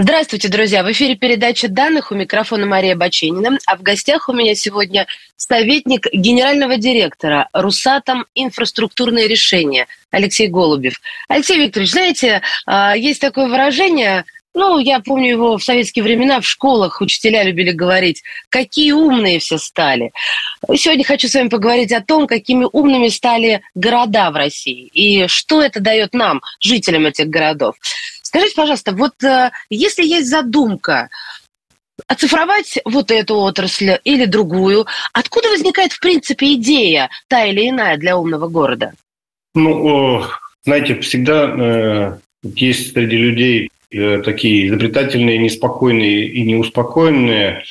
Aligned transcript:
Здравствуйте, 0.00 0.46
друзья! 0.46 0.84
В 0.84 0.92
эфире 0.92 1.16
передача 1.16 1.66
данных 1.66 2.12
у 2.12 2.14
микрофона 2.14 2.64
Мария 2.66 2.94
Баченина. 2.94 3.58
А 3.66 3.76
в 3.76 3.82
гостях 3.82 4.28
у 4.28 4.32
меня 4.32 4.54
сегодня 4.54 5.08
советник 5.36 6.06
генерального 6.12 6.76
директора 6.76 7.48
Русатом 7.52 8.24
инфраструктурные 8.36 9.26
решения 9.26 9.88
Алексей 10.12 10.46
Голубев. 10.46 11.00
Алексей 11.26 11.58
Викторович, 11.58 11.90
знаете, 11.90 12.42
а, 12.64 12.96
есть 12.96 13.20
такое 13.20 13.48
выражение– 13.48 14.24
ну, 14.58 14.80
я 14.80 14.98
помню 14.98 15.30
его 15.30 15.56
в 15.56 15.62
советские 15.62 16.02
времена 16.02 16.40
в 16.40 16.46
школах 16.46 17.00
учителя 17.00 17.44
любили 17.44 17.70
говорить, 17.70 18.24
какие 18.48 18.90
умные 18.90 19.38
все 19.38 19.56
стали. 19.56 20.10
Сегодня 20.74 21.04
хочу 21.04 21.28
с 21.28 21.34
вами 21.34 21.48
поговорить 21.48 21.92
о 21.92 22.00
том, 22.00 22.26
какими 22.26 22.66
умными 22.72 23.06
стали 23.06 23.62
города 23.76 24.32
в 24.32 24.34
России 24.34 24.88
и 24.92 25.28
что 25.28 25.62
это 25.62 25.78
дает 25.78 26.12
нам, 26.12 26.42
жителям 26.58 27.06
этих 27.06 27.28
городов. 27.28 27.76
Скажите, 28.28 28.54
пожалуйста, 28.54 28.92
вот 28.92 29.22
э, 29.22 29.50
если 29.70 30.04
есть 30.04 30.28
задумка 30.28 31.10
оцифровать 32.06 32.78
вот 32.84 33.10
эту 33.10 33.36
отрасль 33.36 33.98
или 34.04 34.24
другую, 34.24 34.86
откуда 35.12 35.48
возникает, 35.48 35.92
в 35.92 36.00
принципе, 36.00 36.54
идея 36.54 37.10
та 37.28 37.44
или 37.44 37.68
иная 37.68 37.96
для 37.96 38.16
умного 38.16 38.48
города? 38.48 38.92
Ну, 39.54 40.24
знаете, 40.64 41.00
всегда 41.00 41.48
э, 41.48 42.18
есть 42.42 42.92
среди 42.92 43.16
людей 43.16 43.70
Э, 43.90 44.20
такие 44.22 44.68
изобретательные, 44.68 45.38
неспокойные 45.38 46.26
и 46.26 46.42
неуспокоенные, 46.42 47.64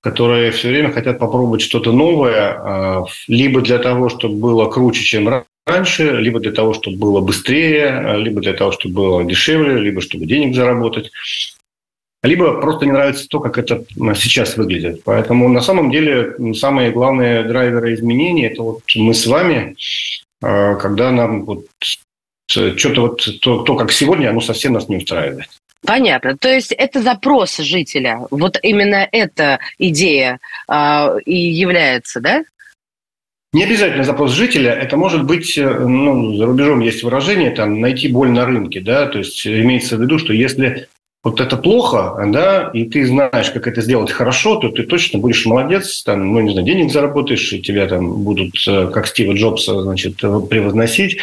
которые 0.00 0.50
все 0.50 0.68
время 0.68 0.90
хотят 0.90 1.20
попробовать 1.20 1.62
что-то 1.62 1.92
новое, 1.92 2.50
а, 2.50 3.04
либо 3.28 3.60
для 3.60 3.78
того, 3.78 4.08
чтобы 4.08 4.40
было 4.40 4.68
круче, 4.68 5.04
чем 5.04 5.28
раньше, 5.66 6.18
либо 6.18 6.40
для 6.40 6.52
того, 6.52 6.74
чтобы 6.74 6.96
было 6.96 7.20
быстрее, 7.20 8.16
либо 8.18 8.40
для 8.40 8.52
того, 8.52 8.72
чтобы 8.72 8.94
было 8.94 9.24
дешевле, 9.24 9.78
либо 9.78 10.00
чтобы 10.00 10.26
денег 10.26 10.54
заработать 10.54 11.10
либо 12.22 12.60
просто 12.60 12.86
не 12.86 12.92
нравится 12.92 13.26
то, 13.28 13.40
как 13.40 13.58
это 13.58 13.84
сейчас 14.14 14.56
выглядит. 14.56 15.02
Поэтому 15.04 15.48
на 15.48 15.60
самом 15.60 15.90
деле 15.90 16.54
самые 16.54 16.92
главные 16.92 17.42
драйверы 17.42 17.94
изменений– 17.94 18.46
это 18.46 18.62
вот 18.62 18.82
мы 18.94 19.12
с 19.12 19.26
вами, 19.26 19.76
а, 20.40 20.76
когда 20.76 21.10
нам 21.10 21.44
вот 21.44 21.66
что-то 22.46 23.00
вот 23.02 23.40
то, 23.40 23.62
то, 23.62 23.76
как 23.76 23.90
сегодня, 23.90 24.28
оно 24.28 24.40
совсем 24.40 24.74
нас 24.74 24.88
не 24.88 24.98
устраивает. 24.98 25.48
Понятно. 25.84 26.36
То 26.36 26.48
есть 26.48 26.70
это 26.72 27.02
запрос 27.02 27.56
жителя. 27.56 28.20
Вот 28.30 28.56
именно 28.62 29.08
эта 29.10 29.58
идея 29.78 30.38
э, 30.68 31.18
и 31.24 31.36
является, 31.36 32.20
да? 32.20 32.44
Не 33.52 33.64
обязательно 33.64 34.04
запрос 34.04 34.32
жителя. 34.32 34.72
Это 34.72 34.96
может 34.96 35.24
быть, 35.24 35.58
э, 35.58 35.68
ну, 35.68 36.34
за 36.36 36.46
рубежом 36.46 36.80
есть 36.80 37.02
выражение, 37.02 37.50
там, 37.50 37.80
найти 37.80 38.08
боль 38.08 38.30
на 38.30 38.46
рынке, 38.46 38.80
да, 38.80 39.06
то 39.06 39.18
есть 39.18 39.46
имеется 39.46 39.96
в 39.96 40.02
виду, 40.02 40.18
что 40.18 40.32
если 40.32 40.88
вот 41.22 41.40
это 41.40 41.56
плохо, 41.56 42.16
да, 42.26 42.70
и 42.74 42.84
ты 42.84 43.06
знаешь, 43.06 43.50
как 43.50 43.68
это 43.68 43.80
сделать 43.80 44.10
хорошо, 44.10 44.56
то 44.56 44.70
ты 44.70 44.82
точно 44.82 45.20
будешь 45.20 45.46
молодец, 45.46 46.02
там, 46.02 46.32
ну, 46.32 46.40
не 46.40 46.52
знаю, 46.52 46.66
денег 46.66 46.90
заработаешь, 46.90 47.52
и 47.52 47.60
тебя 47.60 47.86
там 47.86 48.24
будут, 48.24 48.54
э, 48.66 48.88
как 48.88 49.06
Стива 49.06 49.32
Джобса, 49.34 49.82
значит, 49.82 50.16
превозносить. 50.16 51.18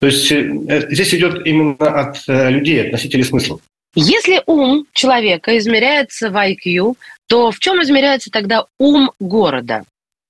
То 0.00 0.06
есть 0.06 0.30
э, 0.32 0.86
здесь 0.90 1.14
идет 1.14 1.46
именно 1.46 1.76
от 1.78 2.22
э, 2.26 2.50
людей, 2.50 2.84
от 2.84 2.92
носителей 2.92 3.24
смыслов. 3.24 3.60
Если 3.94 4.42
ум 4.46 4.86
человека 4.92 5.56
измеряется 5.56 6.30
в 6.30 6.36
IQ, 6.36 6.96
то 7.28 7.50
в 7.50 7.58
чем 7.60 7.82
измеряется 7.82 8.30
тогда 8.30 8.66
ум 8.78 9.10
города? 9.20 9.84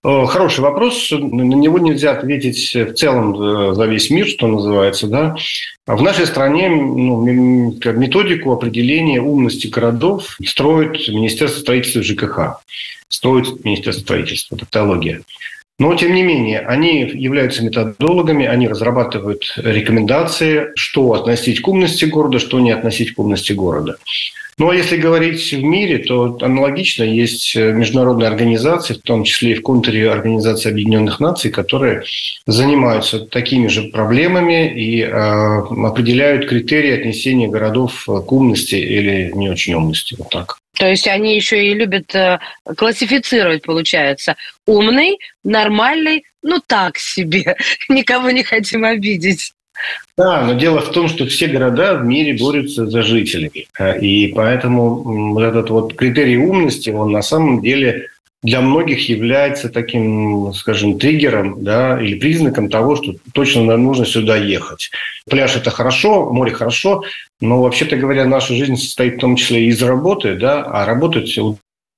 Хороший 0.07 0.61
вопрос. 0.61 1.11
На 1.11 1.43
него 1.43 1.81
нельзя 1.81 2.13
ответить 2.13 2.73
в 2.77 2.95
целом 2.95 3.35
э, 3.35 3.75
за 3.75 3.87
весь 3.87 4.09
мир, 4.09 4.29
что 4.29 4.47
называется. 4.47 5.09
Да? 5.09 5.37
В 5.85 6.01
нашей 6.01 6.27
стране 6.27 6.69
ну, 6.69 7.23
методику 7.23 8.53
определения 8.53 9.21
умности 9.21 9.67
городов 9.67 10.37
строит 10.47 11.09
Министерство 11.09 11.59
строительства 11.59 12.05
ЖКХ. 12.05 12.61
Строит 13.09 13.65
Министерство 13.65 14.03
строительства, 14.03 14.57
тавтология. 14.57 15.23
Но, 15.81 15.95
тем 15.97 16.15
не 16.15 16.23
менее, 16.23 16.61
они 16.61 17.01
являются 17.01 17.65
методологами, 17.65 18.47
они 18.47 18.69
разрабатывают 18.69 19.55
рекомендации, 19.57 20.69
что 20.77 21.15
относить 21.15 21.61
к 21.61 21.69
умности 21.69 22.05
города, 22.05 22.39
что 22.39 22.61
не 22.61 22.71
относить 22.71 23.13
к 23.13 23.19
умности 23.19 23.53
города. 23.53 23.97
Ну 24.59 24.71
а 24.71 24.75
если 24.75 24.97
говорить 24.97 25.53
в 25.53 25.63
мире, 25.63 25.99
то 25.99 26.39
аналогично 26.41 27.03
есть 27.03 27.55
международные 27.55 28.29
организации, 28.29 28.95
в 28.95 29.03
том 29.03 29.25
числе 29.25 29.53
и 29.53 29.55
в 29.55 29.63
контуре 29.63 30.11
Организации 30.11 30.71
Объединенных 30.71 31.21
Наций, 31.21 31.51
которые 31.51 32.05
занимаются 32.47 33.21
такими 33.21 33.67
же 33.67 33.83
проблемами 33.89 34.73
и 34.73 35.03
э, 35.03 35.09
определяют 35.11 36.49
критерии 36.49 36.99
отнесения 36.99 37.49
городов 37.49 38.05
к 38.07 38.33
умности 38.33 38.77
или 38.77 39.31
не 39.35 39.51
очень 39.51 39.75
умности. 39.75 40.17
Вот 40.19 40.31
так. 40.31 40.57
То 40.79 40.87
есть 40.87 41.07
они 41.07 41.35
еще 41.35 41.63
и 41.63 41.75
любят 41.75 42.15
э, 42.15 42.39
классифицировать, 42.77 43.63
получается, 43.63 44.37
умный, 44.67 45.19
нормальный, 45.43 46.25
ну 46.43 46.61
так 46.67 46.99
себе, 46.99 47.57
никого 47.89 48.31
не 48.31 48.43
хотим 48.43 48.85
обидеть. 48.85 49.53
Да, 50.17 50.45
но 50.47 50.55
дело 50.55 50.81
в 50.81 50.91
том, 50.91 51.09
что 51.09 51.27
все 51.27 51.47
города 51.47 51.95
в 51.95 52.05
мире 52.05 52.37
борются 52.39 52.87
за 52.87 53.03
жителями. 53.03 53.67
Э, 53.79 53.99
и 53.99 54.29
поэтому 54.29 55.33
вот 55.33 55.43
этот 55.43 55.71
вот 55.71 55.95
критерий 55.95 56.39
умности, 56.39 56.91
он 56.91 57.13
на 57.13 57.23
самом 57.23 57.61
деле 57.63 58.09
для 58.43 58.61
многих 58.61 59.09
является 59.09 59.69
таким, 59.69 60.53
скажем, 60.55 60.99
триггером 60.99 61.65
да, 61.65 62.01
или 62.01 62.19
признаком 62.19 62.71
того, 62.71 62.97
что 62.97 63.15
точно 63.33 63.77
нужно 63.77 64.07
сюда 64.07 64.37
ехать. 64.37 64.91
Пляж– 65.29 65.57
это 65.57 65.71
хорошо, 65.71 66.33
море– 66.33 66.53
хорошо, 66.53 67.03
но, 67.41 67.61
вообще-то 67.61 67.97
говоря, 67.97 68.25
наша 68.25 68.55
жизнь 68.55 68.77
состоит 68.77 69.17
в 69.17 69.21
том 69.21 69.37
числе 69.37 69.67
из 69.67 69.83
работы, 69.83 70.37
да, 70.37 70.63
а 70.63 70.87
работать 70.87 71.37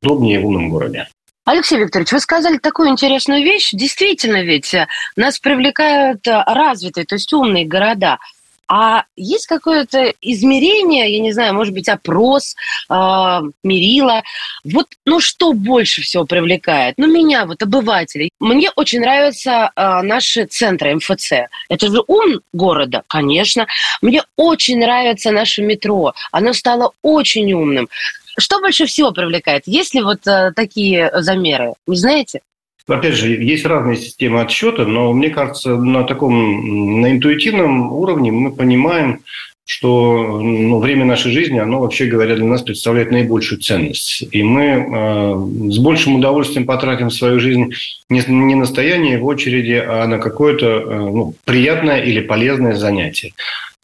удобнее 0.02 0.40
в 0.40 0.46
умном 0.46 0.70
городе. 0.70 1.08
Алексей 1.50 1.78
Викторович, 1.78 2.12
вы 2.12 2.20
сказали 2.20 2.58
такую 2.58 2.90
интересную 2.90 3.42
вещь. 3.42 3.70
Действительно 3.72 4.42
ведь 4.42 4.74
э, 4.74 4.86
нас 5.16 5.38
привлекают 5.38 6.26
э, 6.26 6.42
развитые, 6.46 7.06
то 7.06 7.14
есть 7.14 7.32
умные 7.32 7.64
города– 7.64 8.18
а 8.68 9.04
есть 9.16 9.46
какое-то 9.46 10.12
измерение, 10.20 11.10
я 11.10 11.20
не 11.20 11.32
знаю, 11.32 11.54
может 11.54 11.72
быть, 11.72 11.88
опрос, 11.88 12.54
э, 12.90 13.40
мерила. 13.64 14.22
Вот, 14.62 14.88
ну, 15.06 15.20
что 15.20 15.54
больше 15.54 16.02
всего 16.02 16.26
привлекает? 16.26 16.94
Ну, 16.98 17.06
меня, 17.06 17.46
вот, 17.46 17.62
обывателей. 17.62 18.30
Мне 18.40 18.70
очень 18.76 19.00
нравятся 19.00 19.70
э, 19.74 20.02
наши 20.02 20.44
центры 20.44 20.94
МФЦ. 20.96 21.32
Это 21.70 21.90
же 21.90 22.02
ум 22.06 22.40
города, 22.52 23.04
конечно. 23.08 23.66
Мне 24.02 24.22
очень 24.36 24.78
нравится 24.78 25.30
наше 25.30 25.62
метро. 25.62 26.12
Оно 26.30 26.52
стало 26.52 26.92
очень 27.00 27.50
умным. 27.54 27.88
Что 28.38 28.60
больше 28.60 28.86
всего 28.86 29.12
привлекает? 29.12 29.64
Есть 29.66 29.94
ли 29.94 30.02
вот 30.02 30.26
э, 30.26 30.52
такие 30.54 31.10
замеры? 31.22 31.74
Не 31.86 31.96
знаете? 31.96 32.40
Опять 32.86 33.14
же, 33.14 33.28
есть 33.30 33.66
разные 33.66 33.96
системы 33.96 34.40
отсчета, 34.40 34.86
но 34.86 35.12
мне 35.12 35.28
кажется, 35.28 35.76
на 35.76 36.04
таком, 36.04 37.00
на 37.02 37.10
интуитивном 37.10 37.92
уровне 37.92 38.32
мы 38.32 38.50
понимаем, 38.50 39.20
что 39.66 40.40
ну, 40.40 40.78
время 40.78 41.04
нашей 41.04 41.30
жизни, 41.30 41.58
оно, 41.58 41.80
вообще 41.80 42.06
говоря, 42.06 42.36
для 42.36 42.46
нас 42.46 42.62
представляет 42.62 43.10
наибольшую 43.10 43.60
ценность. 43.60 44.26
И 44.30 44.42
мы 44.42 44.64
э, 44.64 45.70
с 45.70 45.78
большим 45.78 46.16
удовольствием 46.16 46.64
потратим 46.64 47.10
свою 47.10 47.38
жизнь 47.38 47.74
не, 48.08 48.22
не 48.26 48.54
на 48.54 48.64
стояние 48.64 49.18
в 49.18 49.26
очереди, 49.26 49.84
а 49.86 50.06
на 50.06 50.18
какое-то 50.18 50.66
э, 50.66 50.98
ну, 50.98 51.34
приятное 51.44 52.00
или 52.00 52.20
полезное 52.20 52.76
занятие. 52.76 53.34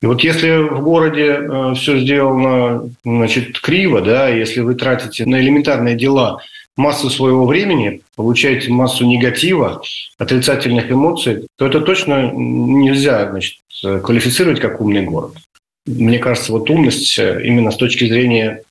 И 0.02 0.06
вот 0.06 0.22
если 0.22 0.68
в 0.68 0.82
городе 0.82 1.38
э, 1.40 1.74
все 1.76 1.98
сделано 1.98 2.90
значит, 3.04 3.58
криво, 3.60 4.00
да, 4.00 4.28
если 4.28 4.60
вы 4.60 4.74
тратите 4.74 5.26
на 5.26 5.40
элементарные 5.40 5.96
дела– 5.96 6.40
массу 6.76 7.10
своего 7.10 7.46
времени, 7.46 8.02
получаете 8.16 8.70
массу 8.70 9.04
негатива, 9.06 9.82
отрицательных 10.18 10.90
эмоций, 10.90 11.46
то 11.56 11.66
это 11.66 11.80
точно 11.80 12.32
нельзя 12.32 13.30
значит, 13.30 13.58
квалифицировать 14.02 14.60
как 14.60 14.80
умный 14.80 15.02
город. 15.02 15.34
Мне 15.86 16.18
кажется, 16.18 16.52
вот 16.52 16.70
умность 16.70 17.18
именно 17.18 17.70
с 17.70 17.76
точки 17.76 18.08
зрения 18.08 18.62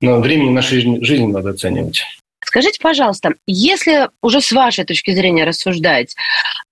времени 0.00 0.50
нашей 0.50 1.04
жизни 1.04 1.26
надо 1.26 1.50
оценивать. 1.50 2.04
Скажите, 2.52 2.80
пожалуйста, 2.82 3.30
если 3.46 4.10
уже 4.20 4.42
с 4.42 4.52
вашей 4.52 4.84
точки 4.84 5.14
зрения 5.14 5.44
рассуждать, 5.44 6.14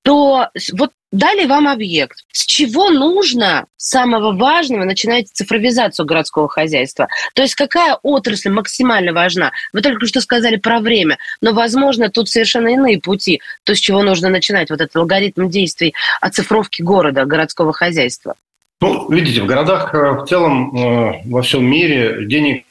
то 0.02 0.48
вот 0.74 0.90
дали 1.10 1.46
вам 1.46 1.66
объект. 1.68 2.18
С 2.32 2.44
чего 2.44 2.90
нужно 2.90 3.64
самого 3.78 4.36
важного 4.36 4.84
начинать 4.84 5.30
цифровизацию 5.32 6.04
городского 6.04 6.50
хозяйства? 6.50 7.08
То 7.32 7.40
есть 7.40 7.54
какая 7.54 7.98
отрасль 8.02 8.50
максимально 8.50 9.14
важна? 9.14 9.52
Вы 9.72 9.80
только 9.80 10.04
что 10.04 10.20
сказали 10.20 10.56
про 10.56 10.80
время, 10.80 11.16
но, 11.40 11.54
возможно, 11.54 12.10
тут 12.10 12.28
совершенно 12.28 12.68
иные 12.68 13.00
пути. 13.00 13.40
То, 13.64 13.74
с 13.74 13.78
чего 13.78 14.02
нужно 14.02 14.28
начинать 14.28 14.68
вот 14.68 14.82
этот 14.82 14.94
алгоритм 14.96 15.48
действий 15.48 15.94
оцифровки 16.20 16.82
города, 16.82 17.24
городского 17.24 17.72
хозяйства. 17.72 18.34
Ну, 18.82 19.10
видите, 19.10 19.40
в 19.40 19.46
городах 19.46 19.94
э, 19.94 20.12
в 20.12 20.26
целом 20.26 20.76
э, 20.76 21.22
во 21.24 21.40
всем 21.40 21.64
мире 21.64 22.26
денег 22.26 22.64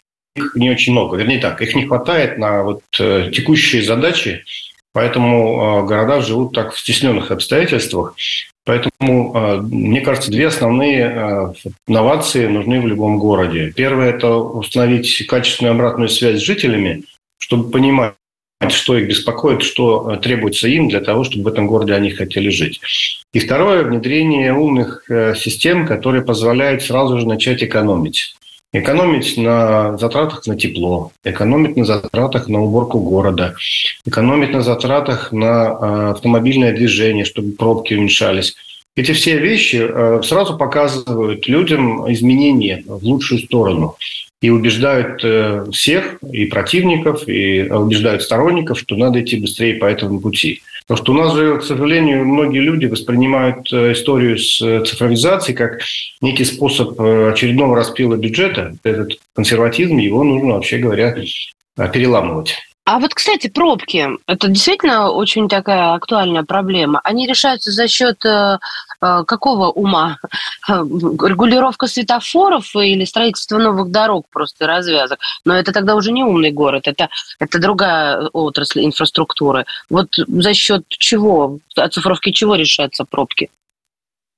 не 0.56 0.70
очень 0.70 0.94
много. 0.94 1.18
Вернее 1.18 1.40
так, 1.40 1.62
их 1.62 1.76
не 1.76 1.86
хватает 1.86 2.38
на 2.38 2.64
вот 2.64 2.82
э, 3.00 3.32
текущие 3.34 3.84
задачи, 3.84 4.44
поэтому 4.94 5.86
города 5.86 6.22
живут 6.22 6.54
так 6.54 6.74
в 6.74 6.80
стесненных 6.80 7.32
обстоятельствах. 7.32 8.16
Поэтому, 8.66 9.62
мне 9.62 10.02
кажется, 10.02 10.30
две 10.30 10.48
основные 10.48 11.56
новации 11.88 12.46
нужны 12.46 12.80
в 12.82 12.86
любом 12.86 13.18
городе. 13.18 13.74
Первое– 13.76 14.10
это 14.12 14.36
установить 14.36 15.26
качественную 15.26 15.74
обратную 15.74 16.10
связь 16.10 16.40
с 16.40 16.44
жителями, 16.44 17.04
чтобы 17.40 17.72
понимать, 17.72 18.14
что 18.68 18.98
их 18.98 19.08
беспокоит, 19.08 19.64
что 19.64 20.12
э, 20.12 20.18
требуется 20.18 20.68
им 20.68 20.90
для 20.90 21.00
того, 21.00 21.24
чтобы 21.24 21.46
в 21.46 21.48
этом 21.48 21.66
городе 21.66 21.94
они 21.94 22.12
хотели 22.12 22.50
жить. 22.50 22.82
И 23.34 23.40
второе– 23.40 23.84
внедрение 23.86 24.54
умных 24.54 25.10
э, 25.10 25.34
систем, 25.36 25.88
которые 25.88 26.24
позволяют 26.24 26.84
сразу 26.84 27.20
же 27.20 27.28
начать 27.28 27.64
экономить. 27.64 28.36
Экономить 28.72 29.36
на 29.38 29.98
затратах 29.98 30.46
на 30.46 30.56
тепло, 30.56 31.12
экономить 31.24 31.76
на 31.76 31.86
затратах 31.86 32.48
на 32.48 32.62
уборку 32.62 33.00
города, 33.00 33.56
экономить 34.06 34.52
на 34.52 34.62
затратах 34.62 35.32
на 35.32 35.48
э, 35.48 36.12
автомобильное 36.12 36.72
движение, 36.72 37.26
чтобы 37.26 37.54
пробки 37.54 37.96
уменьшались. 37.96 38.56
Эти 38.96 39.14
все 39.14 39.40
вещи 39.40 39.90
сразу 40.24 40.58
показывают 40.58 41.48
людям 41.48 42.12
изменения 42.12 42.84
в 42.86 43.04
лучшую 43.04 43.40
сторону 43.40 43.96
и 44.42 44.50
убеждают 44.50 45.24
э, 45.24 45.66
всех, 45.72 46.20
и 46.32 46.46
противников, 46.46 47.28
и 47.28 47.64
убеждают 47.64 48.24
сторонников, 48.24 48.80
что 48.80 48.96
надо 48.96 49.22
идти 49.22 49.38
быстрее 49.38 49.76
по 49.76 49.86
этому 49.86 50.20
пути. 50.22 50.62
Потому 50.90 51.04
что 51.04 51.12
у 51.14 51.16
нас 51.18 51.36
же, 51.36 51.60
к 51.60 51.64
сожалению, 51.64 52.26
многие 52.26 52.62
люди 52.62 52.88
воспринимают 52.88 53.72
э, 53.72 53.92
историю 53.92 54.40
с 54.40 54.60
э, 54.60 54.84
цифровизацией 54.84 55.56
как 55.56 55.82
некий 56.20 56.44
способ 56.44 57.00
очередного 57.00 57.76
распила 57.76 58.16
бюджета. 58.16 58.74
Этот 58.82 59.20
консерватизм, 59.36 59.98
его 59.98 60.24
нужно, 60.24 60.56
вообще 60.56 60.80
говоря, 60.80 61.16
переламывать. 61.94 62.56
А 62.92 62.98
вот, 62.98 63.14
кстати, 63.14 63.50
пробки. 63.50 64.08
Это 64.26 64.48
действительно 64.48 65.12
очень 65.12 65.48
такая 65.48 65.94
актуальная 65.94 66.42
проблема. 66.42 67.00
Они 67.04 67.28
решаются 67.28 67.70
за 67.70 67.88
счет 67.88 68.26
э, 68.26 68.58
э 69.00 69.24
какого 69.28 69.68
ума? 69.68 70.18
Регулировка 70.68 71.86
светофоров 71.86 72.76
или 72.76 73.06
строительство 73.06 73.60
новых 73.60 73.92
дорог 73.92 74.26
просто 74.32 74.66
развязок. 74.66 75.20
Но 75.46 75.54
это 75.54 75.72
тогда 75.72 75.96
уже 75.96 76.12
не 76.12 76.24
умный 76.24 76.52
город, 76.52 76.88
это, 76.88 77.10
это 77.40 77.60
другая 77.60 78.28
отрасль 78.34 78.84
инфраструктуры. 78.84 79.66
Вот 79.92 80.08
за 80.16 80.56
счет 80.56 80.84
чего, 80.88 81.60
оцифровки 81.76 82.32
чего 82.32 82.56
решаются 82.56 83.06
пробки? 83.06 83.52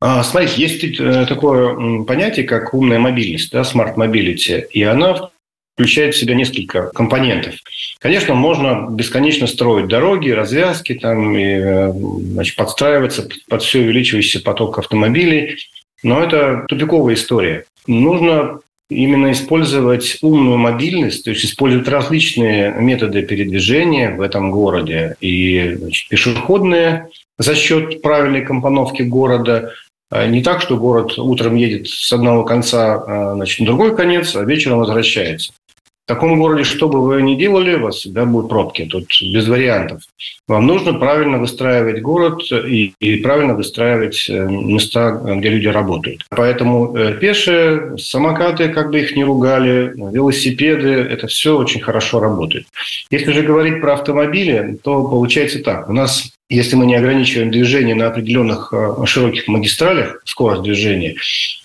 А, 0.02 0.24
смотрите, 0.24 0.62
есть 0.62 1.00
э, 1.00 1.26
такое 1.26 2.04
понятие, 2.04 2.46
как 2.46 2.74
умная 2.74 3.00
мобильность, 3.00 3.54
да, 3.54 3.62
smart 3.62 3.96
mobility, 3.96 4.66
и 4.72 4.84
она 4.84 5.30
включает 5.82 6.14
в 6.14 6.20
себя 6.20 6.36
несколько 6.36 6.92
компонентов. 6.94 7.56
Конечно, 8.00 8.36
можно 8.36 8.88
бесконечно 8.90 9.48
строить 9.48 9.88
дороги, 9.88 10.30
развязки, 10.30 10.94
там, 10.94 11.36
и, 11.36 11.44
э, 11.44 11.92
значит, 11.92 12.56
подстраиваться 12.56 13.28
под 13.50 13.64
все 13.64 13.80
увеличивающийся 13.80 14.44
поток 14.44 14.78
автомобилей, 14.78 15.58
но 16.04 16.24
это 16.24 16.66
тупиковая 16.68 17.16
история. 17.16 17.66
Нужно 17.88 18.60
именно 18.90 19.32
использовать 19.32 20.18
умную 20.22 20.58
мобильность, 20.58 21.24
то 21.24 21.32
есть 21.32 21.46
использовать 21.46 21.88
различные 21.88 22.72
методы 22.74 23.24
передвижения 23.24 24.12
в 24.12 24.22
этом 24.22 24.52
городе. 24.52 25.16
И 25.20 25.76
значит, 25.80 26.10
пешеходные 26.10 27.08
за 27.40 27.56
счет 27.56 28.04
правильной 28.04 28.42
компоновки 28.42 29.02
города, 29.02 29.74
а 30.12 30.28
не 30.28 30.44
так, 30.44 30.62
что 30.62 30.78
город 30.78 31.18
утром 31.18 31.56
едет 31.56 31.88
с 31.88 32.12
одного 32.12 32.44
конца 32.44 32.96
а, 32.96 33.34
значит, 33.36 33.62
на 33.62 33.66
другой 33.66 33.96
конец, 33.96 34.36
а 34.36 34.44
вечером 34.44 34.80
возвращается. 34.80 35.54
Таком 36.12 36.38
городе, 36.38 36.66
что 36.66 36.90
бы 36.90 37.02
вы 37.02 37.22
ни 37.22 37.36
делали, 37.36 37.76
у 37.76 37.84
вас 37.84 37.96
всегда 37.96 38.26
будут 38.26 38.50
пробки. 38.50 38.86
Тут 38.86 39.06
без 39.34 39.48
вариантов. 39.48 40.02
Вам 40.46 40.68
нужно 40.68 40.94
правильно 40.94 41.38
выстраивать 41.38 42.02
город 42.02 42.42
и, 42.52 42.94
и 43.00 43.16
правильно 43.16 43.56
выстраивать 43.56 44.30
э, 44.30 44.46
места, 44.46 45.12
где 45.12 45.48
люди 45.48 45.68
работают. 45.68 46.26
Поэтому 46.30 46.94
э, 46.98 47.14
пешие, 47.14 47.98
самокаты, 47.98 48.68
как 48.68 48.92
бы 48.92 49.00
их 49.00 49.16
ни 49.16 49.24
ругали, 49.24 49.94
велосипеды, 49.96 50.90
это 50.90 51.28
все 51.28 51.58
очень 51.58 51.80
хорошо 51.80 52.20
работает. 52.20 52.66
Если 53.10 53.32
же 53.32 53.44
говорить 53.44 53.80
про 53.80 53.94
автомобили, 53.94 54.78
то 54.84 55.08
получается 55.08 55.64
так. 55.64 55.88
У 55.88 55.94
нас 55.94 56.34
если 56.50 56.76
мы 56.76 56.86
не 56.86 56.96
ограничиваем 56.96 57.50
движение 57.50 57.96
на 57.96 58.08
определенных 58.08 58.74
э, 58.74 59.06
широких 59.06 59.48
магистралях, 59.48 60.22
скорость 60.26 60.64
движения, 60.64 61.16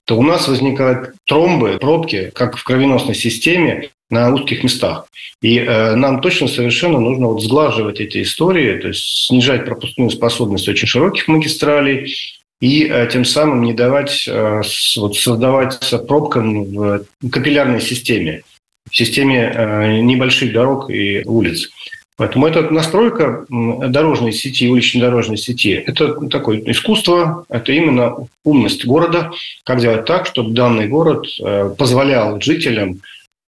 то 0.05 0.17
у 0.17 0.23
нас 0.23 0.47
возникают 0.47 1.15
тромбы, 1.25 1.79
пробки, 1.81 2.31
как 2.33 2.57
в 2.57 2.63
кровеносной 2.63 3.17
системе, 3.17 3.91
на 4.11 4.33
узких 4.33 4.63
местах. 4.63 5.07
И 5.43 5.59
э, 5.59 5.95
нам 5.97 6.21
точно 6.21 6.49
совершенно 6.49 7.01
нужно 7.01 7.29
вот 7.29 7.43
сглаживать 7.43 8.01
эти 8.01 8.23
истории, 8.23 8.79
то 8.79 8.89
есть 8.89 9.27
снижать 9.27 9.65
пропускную 9.65 10.11
способность 10.11 10.69
очень 10.69 10.89
широких 10.89 11.29
магистралей 11.29 12.15
и 12.61 12.85
э, 12.85 13.09
тем 13.13 13.25
самым 13.25 13.63
не 13.63 13.73
давать 13.73 14.27
э, 14.29 14.63
вот, 14.97 15.17
создаваться 15.17 15.99
пробкам 15.99 16.65
в 16.65 17.05
капиллярной 17.31 17.81
системе, 17.81 18.43
в 18.91 18.97
системе 18.97 19.53
э, 19.55 20.01
небольших 20.01 20.53
дорог 20.53 20.91
и 20.91 21.23
улиц. 21.25 21.69
Поэтому 22.17 22.47
эта 22.47 22.63
настройка 22.71 23.45
дорожной 23.51 24.33
сети, 24.33 24.71
уличной 24.71 25.03
дорожной 25.03 25.37
сети, 25.37 25.73
это 25.73 26.15
такое 26.29 26.63
искусство, 26.65 27.45
это 27.51 27.73
именно 27.73 28.17
умность 28.43 28.87
города, 28.87 29.33
как 29.65 29.81
сделать 29.81 30.07
так, 30.07 30.25
чтобы 30.25 30.55
данный 30.55 30.89
город 30.89 31.27
э, 31.39 31.75
позволял 31.77 32.41
жителям 32.41 33.01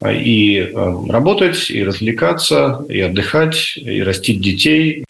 и 0.07 0.59
э, 0.59 0.73
работать, 1.09 1.71
и 1.71 1.83
развлекаться, 1.83 2.85
и 2.89 3.01
отдыхать, 3.01 3.77
и 3.77 4.03
растить 4.03 4.41
детей, 4.41 5.05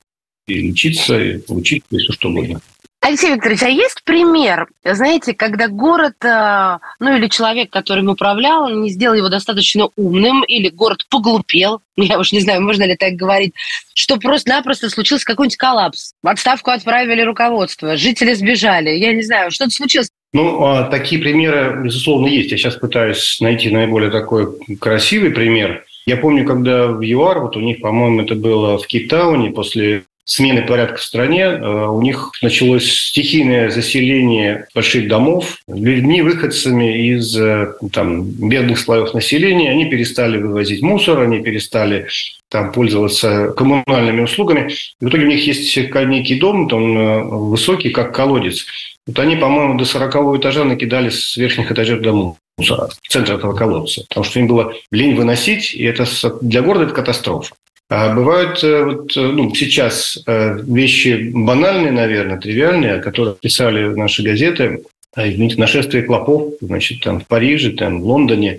и 0.47 0.55
лечиться, 0.55 1.19
и 1.21 1.41
учить, 1.49 1.85
и 1.91 1.99
все 1.99 2.13
что 2.13 2.31
угодно. 2.31 2.61
Алексей 3.01 3.33
Викторович, 3.33 3.63
а 3.63 3.69
есть 3.69 4.03
пример, 4.03 4.67
знаете, 4.85 5.33
когда 5.33 5.69
город, 5.69 6.17
э, 6.25 6.79
ну 6.99 7.17
или 7.17 7.29
человек, 7.29 7.71
которым 7.71 8.09
управлял, 8.09 8.69
не 8.69 8.91
сделал 8.91 9.15
его 9.15 9.29
достаточно 9.29 9.89
умным, 9.95 10.43
или 10.43 10.69
город 10.69 11.07
поглупел, 11.09 11.81
я 11.97 12.19
уж 12.19 12.33
не 12.33 12.41
знаю, 12.41 12.61
можно 12.61 12.83
ли 12.83 12.97
так 12.97 13.13
говорить, 13.13 13.55
что 13.95 14.17
просто-напросто 14.17 14.91
случился 14.91 15.25
какой-нибудь 15.27 15.57
коллапс. 15.57 16.13
В 16.23 16.29
отставку 16.29 16.71
отправили 16.71 17.23
руководство, 17.23 17.97
жители 17.97 18.35
сбежали, 18.35 18.91
я 18.91 19.13
не 19.13 19.23
знаю, 19.23 19.53
что-то 19.53 19.71
случилось. 19.71 20.11
Ну, 20.33 20.65
а, 20.65 20.85
такие 20.85 21.21
примеры, 21.21 21.83
безусловно, 21.85 22.27
есть. 22.27 22.51
Я 22.51 22.59
сейчас 22.59 22.77
пытаюсь 22.77 23.39
найти 23.41 23.71
наиболее 23.71 24.11
такой 24.11 24.49
красивый 24.79 25.31
пример. 25.31 25.85
Я 26.07 26.17
помню, 26.17 26.45
когда 26.45 26.89
в 26.89 27.01
ЮАР, 27.01 27.41
вот 27.41 27.57
у 27.57 27.61
них, 27.61 27.81
по-моему, 27.81 28.23
это 28.23 28.35
было 28.35 28.79
в 28.79 28.87
Кейптауне, 28.87 29.51
после 29.51 30.05
смены 30.29 30.63
порядка 30.63 30.99
в 30.99 31.03
стране, 31.03 31.43
э, 31.43 31.87
у 31.87 32.03
них 32.03 32.33
началось 32.43 32.85
стихийное 32.85 33.71
заселение 33.71 34.69
больших 34.75 35.09
домов 35.09 35.59
людьми, 35.67 36.21
выходцами 36.21 37.09
из 37.09 37.35
э, 37.35 37.73
там, 37.93 38.25
бедных 38.25 38.79
слоев 38.79 39.15
населения. 39.15 39.71
Они 39.71 39.87
перестали 39.87 40.37
вывозить 40.37 40.83
мусор, 40.83 41.21
они 41.21 41.41
перестали 41.41 42.09
там, 42.51 42.73
пользоваться 42.73 43.55
коммунальными 43.57 44.21
услугами. 44.21 44.71
И 45.01 45.05
в 45.05 45.09
итоге 45.09 45.25
у 45.25 45.29
них 45.29 45.47
есть 45.47 45.77
некий 45.77 46.39
дом, 46.39 46.69
он 46.73 46.99
э, 46.99 47.23
высокий, 47.23 47.89
как 47.89 48.15
колодец. 48.15 48.67
Вот 49.07 49.19
они, 49.21 49.37
по-моему, 49.37 49.79
до 49.79 49.87
40 49.87 50.39
этажа 50.39 50.65
накидали 50.65 51.09
с 51.09 51.39
верхних 51.39 51.73
этажей 51.73 52.01
домов 52.01 52.37
мусора 52.59 52.91
в 53.03 53.09
центр 53.09 53.35
этого 53.35 53.55
колодца, 53.55 54.03
потому 54.09 54.25
что 54.25 54.41
им 54.41 54.47
было 54.47 54.75
лень 54.91 55.15
выносить, 55.15 55.73
и 55.73 55.85
это 55.85 56.05
для 56.43 56.61
города 56.61 56.85
это 56.85 56.95
катастрофа. 56.95 57.55
А 57.91 58.15
бывают 58.15 58.63
э, 58.63 58.85
вот, 58.85 59.17
э, 59.17 59.21
ну, 59.21 59.55
сейчас 59.55 60.19
э, 60.27 60.59
вещи 60.63 61.31
банальные, 61.33 61.91
наверное, 61.91 62.39
тривиальные, 62.39 62.95
о 62.95 63.01
которых 63.01 63.41
писали 63.41 63.95
наши 63.95 64.23
газеты. 64.23 64.83
А, 65.15 65.27
извините, 65.27 65.57
нашествие 65.57 66.03
клопов, 66.03 66.53
значит, 66.61 67.01
там 67.01 67.21
в 67.21 67.27
Париже, 67.27 67.71
там 67.73 68.03
в 68.03 68.05
Лондоне. 68.05 68.59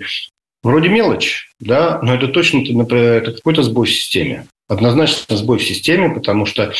Вроде 0.62 0.88
мелочь, 0.88 1.48
да, 1.60 2.00
но 2.02 2.14
это 2.14 2.28
точно 2.28 2.58
это 2.82 3.32
какой-то 3.32 3.62
сбой 3.62 3.86
в 3.86 3.90
системе. 3.90 4.46
Однозначно 4.68 5.36
сбой 5.36 5.58
в 5.58 5.64
системе, 5.64 6.10
потому 6.10 6.44
что 6.44 6.72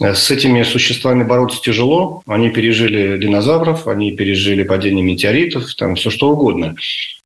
с 0.00 0.30
этими 0.30 0.62
существами 0.62 1.22
бороться 1.22 1.60
тяжело. 1.60 2.22
Они 2.26 2.48
пережили 2.48 3.18
динозавров, 3.18 3.88
они 3.88 4.12
пережили 4.12 4.62
падение 4.62 5.04
метеоритов, 5.04 5.74
там 5.74 5.96
все 5.96 6.08
что 6.08 6.30
угодно. 6.30 6.76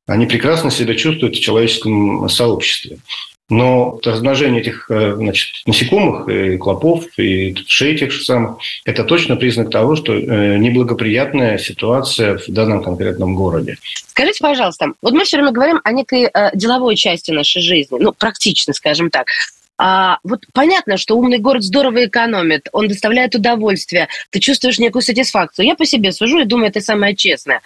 Они 0.07 0.27
прекрасно 0.27 0.73
себя 0.73 0.97
чувствуют 0.97 1.37
в 1.37 1.41
человеческом 1.41 2.29
сообществе. 2.29 2.99
Но 3.51 3.99
размножение 4.05 4.61
этих 4.61 4.87
значит, 4.89 5.49
насекомых, 5.67 6.29
и 6.29 6.57
клопов, 6.57 7.07
и 7.19 7.55
шеи 7.67 7.97
тех 7.97 8.13
же 8.13 8.25
самых, 8.25 8.59
это 8.85 9.05
точно 9.05 9.37
признак 9.37 9.71
того, 9.71 9.97
что 9.97 10.15
неблагоприятная 10.15 11.59
ситуация 11.59 12.39
в 12.39 12.49
данном 12.49 12.83
конкретном 12.83 13.35
городе. 13.35 13.77
Скажите, 14.07 14.39
пожалуйста, 14.41 14.93
вот 15.03 15.13
мы 15.13 15.25
все 15.25 15.37
время 15.37 15.53
говорим 15.53 15.81
о 15.85 15.93
некой 15.93 16.31
деловой 16.55 16.97
части 16.97 17.33
нашей 17.33 17.61
жизни, 17.61 17.99
ну, 17.99 18.13
практично, 18.13 18.73
скажем 18.73 19.11
так. 19.11 19.27
А, 19.83 20.19
вот 20.25 20.41
понятно, 20.53 20.99
что 20.99 21.17
умный 21.17 21.39
город 21.39 21.63
здорово 21.63 22.05
экономит, 22.05 22.69
он 22.73 22.87
доставляет 22.87 23.35
удовольствие, 23.35 24.09
ты 24.29 24.39
чувствуешь 24.39 24.79
некую 24.79 25.01
сатисфакцию. 25.01 25.65
Я 25.65 25.75
по 25.75 25.87
себе 25.87 26.13
сужу 26.13 26.41
и 26.41 26.45
думаю, 26.45 26.69
это 26.69 26.83
самое 26.83 27.17
честное. 27.17 27.63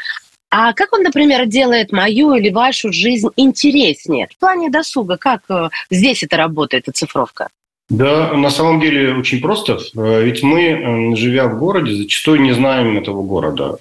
А 0.56 0.72
как 0.72 0.92
он, 0.92 1.02
например, 1.02 1.46
делает 1.46 1.90
мою 1.90 2.32
или 2.34 2.48
вашу 2.48 2.92
жизнь 2.92 3.26
интереснее? 3.34 4.28
В 4.30 4.38
плане 4.38 4.70
досуга, 4.70 5.16
как 5.16 5.40
э, 5.48 5.68
здесь 5.90 6.22
это 6.22 6.36
работает, 6.36 6.88
оцифровка? 6.88 7.48
Да, 7.88 8.32
на 8.34 8.50
самом 8.50 8.80
деле 8.80 9.16
очень 9.16 9.40
просто. 9.40 9.80
Э, 9.96 10.22
ведь 10.22 10.44
мы, 10.44 10.62
э, 10.62 11.16
живя 11.16 11.48
в 11.48 11.58
городе, 11.58 11.96
зачастую 11.96 12.40
не 12.40 12.52
знаем 12.52 12.96
этого 12.96 13.24
города. 13.24 13.76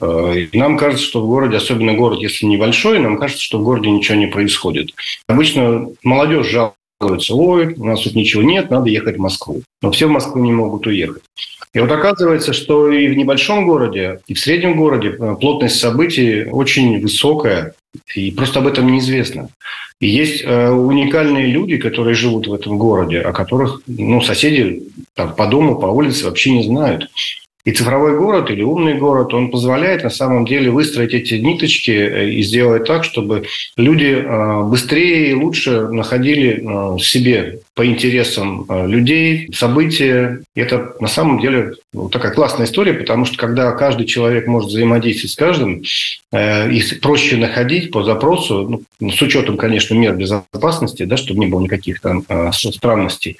нам 0.53 0.79
кажется, 0.79 1.05
что 1.05 1.21
в 1.21 1.27
городе, 1.27 1.57
особенно 1.57 1.93
город, 1.93 2.21
если 2.21 2.47
небольшой, 2.47 2.97
нам 2.97 3.19
кажется, 3.19 3.43
что 3.43 3.59
в 3.59 3.63
городе 3.63 3.91
ничего 3.91 4.17
не 4.17 4.25
происходит. 4.25 4.95
Обычно 5.27 5.89
молодежь 6.01 6.47
жалуется 6.47 7.35
ой, 7.35 7.75
у 7.75 7.85
нас 7.85 8.01
тут 8.01 8.15
ничего 8.15 8.41
нет, 8.41 8.71
надо 8.71 8.89
ехать 8.89 9.17
в 9.17 9.21
Москву. 9.21 9.61
Но 9.83 9.91
все 9.91 10.07
в 10.07 10.11
Москву 10.11 10.41
не 10.41 10.51
могут 10.51 10.87
уехать. 10.87 11.21
И 11.73 11.79
вот 11.79 11.91
оказывается, 11.91 12.53
что 12.53 12.91
и 12.91 13.07
в 13.07 13.17
небольшом 13.17 13.65
городе, 13.65 14.19
и 14.27 14.35
в 14.35 14.39
среднем 14.39 14.77
городе 14.77 15.09
э, 15.09 15.35
плотность 15.39 15.79
событий 15.79 16.43
очень 16.43 17.01
высокая, 17.01 17.73
и 18.13 18.31
просто 18.31 18.59
об 18.59 18.67
этом 18.67 18.91
неизвестно. 18.91 19.49
И 19.99 20.07
есть 20.07 20.43
э, 20.43 20.69
уникальные 20.69 21.47
люди, 21.47 21.77
которые 21.77 22.13
живут 22.13 22.47
в 22.47 22.53
этом 22.53 22.77
городе, 22.77 23.21
о 23.21 23.33
которых 23.33 23.81
ну, 23.87 24.21
соседи 24.21 24.83
там, 25.15 25.33
по 25.33 25.47
дому, 25.47 25.79
по 25.79 25.87
улице 25.87 26.25
вообще 26.25 26.51
не 26.51 26.63
знают. 26.63 27.09
И 27.65 27.71
цифровой 27.71 28.17
город 28.17 28.51
или 28.51 28.61
умный 28.61 28.95
город, 28.95 29.33
он 29.33 29.49
позволяет 29.49 30.03
на 30.03 30.09
самом 30.09 30.45
деле 30.45 30.69
выстроить 30.69 31.13
эти 31.13 31.35
ниточки 31.35 31.91
э, 31.91 32.29
и 32.29 32.43
сделать 32.43 32.83
так, 32.83 33.05
чтобы 33.05 33.45
люди 33.77 34.21
э, 34.21 34.63
быстрее 34.63 35.31
и 35.31 35.33
лучше 35.33 35.87
находили 35.87 36.61
э, 36.61 36.99
себе 36.99 37.59
по 37.73 37.85
интересам 37.85 38.67
людей 38.69 39.49
события. 39.53 40.41
И 40.55 40.59
это 40.59 40.93
на 40.99 41.07
самом 41.07 41.39
деле 41.39 41.75
такая 42.11 42.33
классная 42.33 42.65
история, 42.65 42.93
потому 42.93 43.25
что 43.25 43.37
когда 43.37 43.71
каждый 43.71 44.05
человек 44.05 44.45
может 44.45 44.69
взаимодействовать 44.69 45.31
с 45.31 45.35
каждым, 45.35 45.81
и 46.31 46.83
проще 47.01 47.37
находить 47.37 47.89
по 47.89 48.03
запросу, 48.03 48.83
ну, 48.99 49.09
с 49.09 49.19
учетом, 49.23 49.57
конечно, 49.57 49.95
мер 49.95 50.15
безопасности, 50.15 51.03
да, 51.03 51.17
чтобы 51.17 51.39
не 51.39 51.47
было 51.47 51.61
никаких 51.61 51.99
там 51.99 52.23
странностей, 52.53 53.37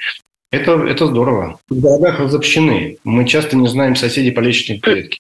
это, 0.54 0.74
это 0.86 1.08
здорово. 1.08 1.60
В 1.68 1.80
городах 1.80 2.20
разобщены. 2.20 2.98
Мы 3.04 3.26
часто 3.26 3.58
не 3.58 3.68
знаем 3.68 3.96
соседей 3.96 4.32
по 4.32 4.40
личной 4.40 4.78
клетке. 4.78 5.20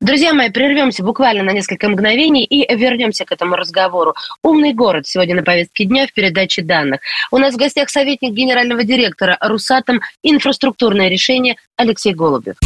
Друзья 0.00 0.34
мои, 0.34 0.50
прервемся 0.50 1.04
буквально 1.04 1.44
на 1.44 1.52
несколько 1.52 1.88
мгновений 1.88 2.44
и 2.44 2.66
вернемся 2.74 3.24
к 3.24 3.30
этому 3.30 3.54
разговору. 3.54 4.14
«Умный 4.42 4.74
город» 4.74 5.06
сегодня 5.06 5.36
на 5.36 5.44
повестке 5.44 5.84
дня 5.84 6.08
в 6.08 6.12
передаче 6.12 6.62
данных. 6.62 7.00
У 7.30 7.38
нас 7.38 7.54
в 7.54 7.56
гостях 7.56 7.88
советник 7.88 8.32
генерального 8.32 8.82
директора 8.82 9.38
«Русатом» 9.40 10.00
инфраструктурное 10.24 11.08
решение 11.08 11.54
Алексей 11.76 12.12
Голубев. 12.12 12.56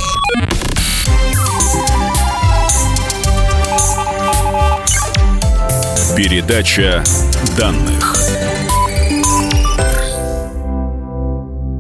Передача 6.16 7.04
данных. 7.58 8.25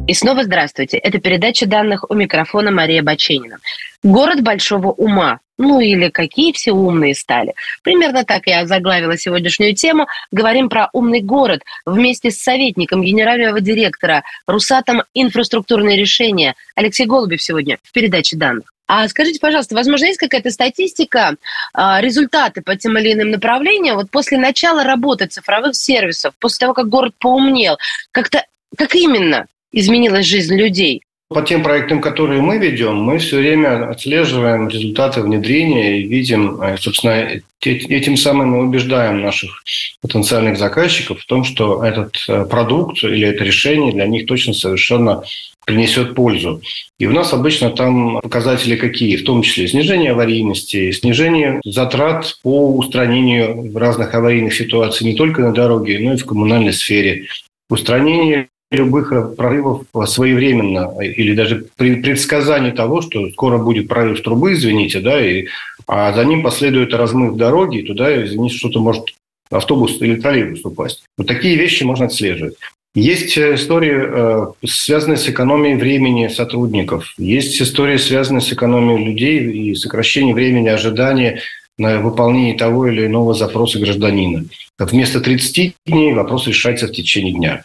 И 0.06 0.14
снова 0.14 0.44
здравствуйте. 0.44 0.98
Это 0.98 1.18
передача 1.18 1.66
данных 1.66 2.04
у 2.08 2.14
микрофона 2.14 2.70
Мария 2.70 3.02
Баченина. 3.02 3.58
Город 4.04 4.40
большого 4.40 4.92
ума. 4.92 5.40
Ну 5.58 5.80
или 5.80 6.10
какие 6.10 6.52
все 6.52 6.70
умные 6.70 7.14
стали. 7.16 7.54
Примерно 7.82 8.24
так 8.24 8.46
я 8.46 8.66
заглавила 8.66 9.18
сегодняшнюю 9.18 9.74
тему. 9.74 10.06
Говорим 10.30 10.68
про 10.68 10.90
умный 10.92 11.22
город 11.22 11.62
вместе 11.84 12.30
с 12.30 12.38
советником 12.38 13.02
генерального 13.02 13.60
директора 13.60 14.22
Русатом 14.46 15.02
инфраструктурные 15.12 15.96
решения 15.96 16.54
Алексей 16.76 17.06
Голубев 17.06 17.42
сегодня 17.42 17.78
в 17.82 17.90
передаче 17.90 18.36
данных. 18.36 18.72
А 18.86 19.08
скажите, 19.08 19.40
пожалуйста, 19.40 19.74
возможно, 19.74 20.04
есть 20.04 20.20
какая-то 20.20 20.50
статистика, 20.52 21.34
а, 21.74 22.00
результаты 22.00 22.62
по 22.62 22.76
тем 22.76 22.96
или 22.96 23.14
иным 23.14 23.30
направлениям, 23.30 23.96
вот 23.96 24.08
после 24.10 24.38
начала 24.38 24.84
работы 24.84 25.26
цифровых 25.26 25.74
сервисов, 25.74 26.34
после 26.38 26.58
того, 26.58 26.74
как 26.74 26.88
город 26.88 27.12
поумнел, 27.18 27.78
как-то 28.12 28.44
как 28.76 28.94
именно 28.94 29.46
изменилась 29.72 30.26
жизнь 30.26 30.54
людей? 30.54 31.02
По 31.28 31.42
тем 31.42 31.64
проектам, 31.64 32.00
которые 32.00 32.40
мы 32.40 32.58
ведем, 32.58 32.98
мы 32.98 33.18
все 33.18 33.38
время 33.38 33.90
отслеживаем 33.90 34.68
результаты 34.68 35.22
внедрения 35.22 35.98
и 35.98 36.06
видим, 36.06 36.60
э, 36.62 36.76
собственно, 36.78 37.40
этим 37.60 38.16
самым 38.16 38.50
мы 38.50 38.62
убеждаем 38.62 39.22
наших 39.22 39.64
потенциальных 40.00 40.56
заказчиков 40.56 41.20
в 41.20 41.26
том, 41.26 41.42
что 41.42 41.84
этот 41.84 42.14
э, 42.28 42.44
продукт 42.44 43.02
или 43.02 43.26
это 43.26 43.42
решение 43.42 43.92
для 43.92 44.06
них 44.06 44.26
точно 44.26 44.54
совершенно 44.54 45.24
принесет 45.66 46.14
пользу. 46.14 46.62
И 47.00 47.06
у 47.06 47.12
нас 47.12 47.32
обычно 47.32 47.70
там 47.70 48.20
показатели 48.20 48.76
какие? 48.76 49.16
В 49.16 49.24
том 49.24 49.42
числе 49.42 49.66
снижение 49.66 50.12
аварийности, 50.12 50.92
снижение 50.92 51.60
затрат 51.64 52.38
по 52.44 52.72
устранению 52.76 53.76
разных 53.76 54.14
аварийных 54.14 54.54
ситуаций 54.54 55.04
не 55.04 55.16
только 55.16 55.42
на 55.42 55.52
дороге, 55.52 55.98
но 55.98 56.12
и 56.12 56.16
в 56.16 56.24
коммунальной 56.24 56.72
сфере, 56.72 57.26
устранение 57.68 58.48
любых 58.70 59.12
прорывов 59.36 59.84
своевременно 60.06 60.92
или 61.00 61.34
даже 61.34 61.66
предсказание 61.76 62.72
того, 62.72 63.00
что 63.00 63.30
скоро 63.30 63.58
будет 63.58 63.88
прорыв 63.88 64.22
трубы, 64.22 64.54
извините, 64.54 65.00
да, 65.00 65.24
и, 65.24 65.46
а 65.86 66.12
за 66.12 66.24
ним 66.24 66.42
последует 66.42 66.92
размыв 66.92 67.36
дороги, 67.36 67.78
и 67.78 67.86
туда, 67.86 68.24
извините, 68.24 68.56
что-то 68.56 68.80
может 68.80 69.04
автобус 69.50 70.00
или 70.00 70.16
троллейбус 70.16 70.64
упасть. 70.64 71.04
Вот 71.16 71.28
такие 71.28 71.56
вещи 71.56 71.84
можно 71.84 72.06
отслеживать. 72.06 72.54
Есть 72.96 73.36
э, 73.36 73.54
истории, 73.56 73.92
э, 73.94 74.46
связанные 74.66 75.18
с 75.18 75.28
экономией 75.28 75.76
времени 75.76 76.28
сотрудников. 76.28 77.14
Есть 77.18 77.60
истории, 77.60 77.98
связанные 77.98 78.40
с 78.40 78.50
экономией 78.52 79.04
людей 79.04 79.38
и 79.52 79.74
сокращением 79.74 80.34
времени 80.34 80.68
ожидания 80.68 81.42
на 81.78 82.00
выполнение 82.00 82.56
того 82.56 82.88
или 82.88 83.04
иного 83.04 83.34
запроса 83.34 83.78
гражданина. 83.78 84.46
Вместо 84.78 85.20
30 85.20 85.74
дней 85.84 86.14
вопрос 86.14 86.46
решается 86.46 86.86
в 86.86 86.92
течение 86.92 87.34
дня. 87.34 87.64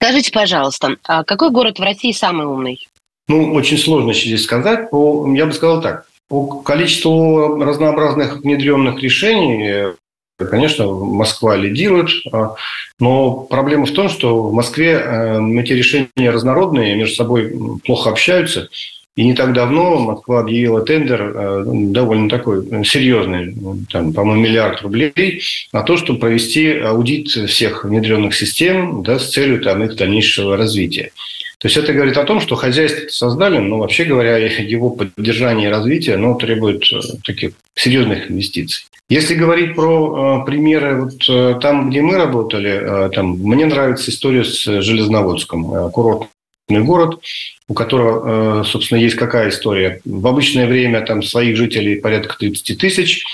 Скажите, 0.00 0.32
пожалуйста, 0.32 0.96
а 1.04 1.24
какой 1.24 1.50
город 1.50 1.78
в 1.78 1.82
России 1.82 2.12
самый 2.12 2.46
умный? 2.46 2.86
Ну, 3.28 3.54
очень 3.54 3.78
сложно 3.78 4.12
здесь 4.12 4.44
сказать. 4.44 4.90
По, 4.90 5.26
я 5.34 5.46
бы 5.46 5.52
сказал 5.52 5.80
так. 5.80 6.06
По 6.28 6.46
количеству 6.62 7.62
разнообразных 7.62 8.40
внедренных 8.42 9.02
решений, 9.02 9.94
конечно, 10.38 10.86
Москва 10.86 11.56
лидирует. 11.56 12.10
А, 12.32 12.54
но 12.98 13.34
проблема 13.34 13.86
в 13.86 13.92
том, 13.92 14.08
что 14.08 14.42
в 14.42 14.52
Москве 14.52 14.92
э, 14.92 15.40
эти 15.60 15.72
решения 15.72 16.30
разнородные, 16.30 16.96
между 16.96 17.14
собой 17.14 17.54
плохо 17.84 18.10
общаются. 18.10 18.68
И 19.16 19.24
не 19.24 19.34
так 19.34 19.52
давно 19.52 20.00
Москва 20.00 20.40
объявила 20.40 20.82
тендер, 20.82 21.22
э, 21.22 21.64
довольно 21.66 22.28
такой 22.28 22.84
серьезный, 22.84 23.54
там, 23.90 24.12
по-моему, 24.12 24.42
миллиард 24.42 24.82
рублей, 24.82 25.40
на 25.72 25.82
то, 25.82 25.96
чтобы 25.96 26.18
провести 26.18 26.78
аудит 26.78 27.28
всех 27.28 27.84
внедренных 27.84 28.34
систем 28.34 29.04
да, 29.04 29.20
с 29.20 29.30
целью 29.30 29.60
там, 29.60 29.84
их 29.84 29.96
дальнейшего 29.96 30.56
развития. 30.56 31.12
То 31.58 31.68
есть 31.68 31.76
это 31.76 31.92
говорит 31.92 32.16
о 32.18 32.24
том, 32.24 32.40
что 32.40 32.56
хозяйство 32.56 33.08
создали, 33.08 33.58
но 33.58 33.78
вообще 33.78 34.04
говоря, 34.04 34.36
его 34.58 34.90
поддержание 34.90 35.68
и 35.68 35.72
развитие 35.72 36.16
оно 36.16 36.34
требует 36.34 36.82
э, 36.92 37.00
таких 37.24 37.52
серьезных 37.74 38.30
инвестиций. 38.30 38.84
Если 39.08 39.34
говорить 39.34 39.74
про 39.74 40.42
э, 40.42 40.46
примеры 40.46 41.02
вот, 41.02 41.28
э, 41.28 41.58
там, 41.60 41.90
где 41.90 42.02
мы 42.02 42.16
работали, 42.16 43.06
э, 43.06 43.10
там, 43.14 43.38
мне 43.38 43.66
нравится 43.66 44.10
история 44.10 44.44
с 44.44 44.64
Железноводском, 44.82 45.74
э, 45.74 45.90
курортным 45.90 46.28
город, 46.68 47.20
у 47.68 47.74
которого, 47.74 48.62
э, 48.62 48.64
собственно, 48.64 48.98
есть 48.98 49.16
какая 49.16 49.50
история. 49.50 50.00
В 50.04 50.26
обычное 50.26 50.66
время 50.66 51.02
там 51.02 51.22
своих 51.22 51.56
жителей 51.56 51.96
порядка 51.96 52.36
30 52.38 52.78
тысяч, 52.78 53.24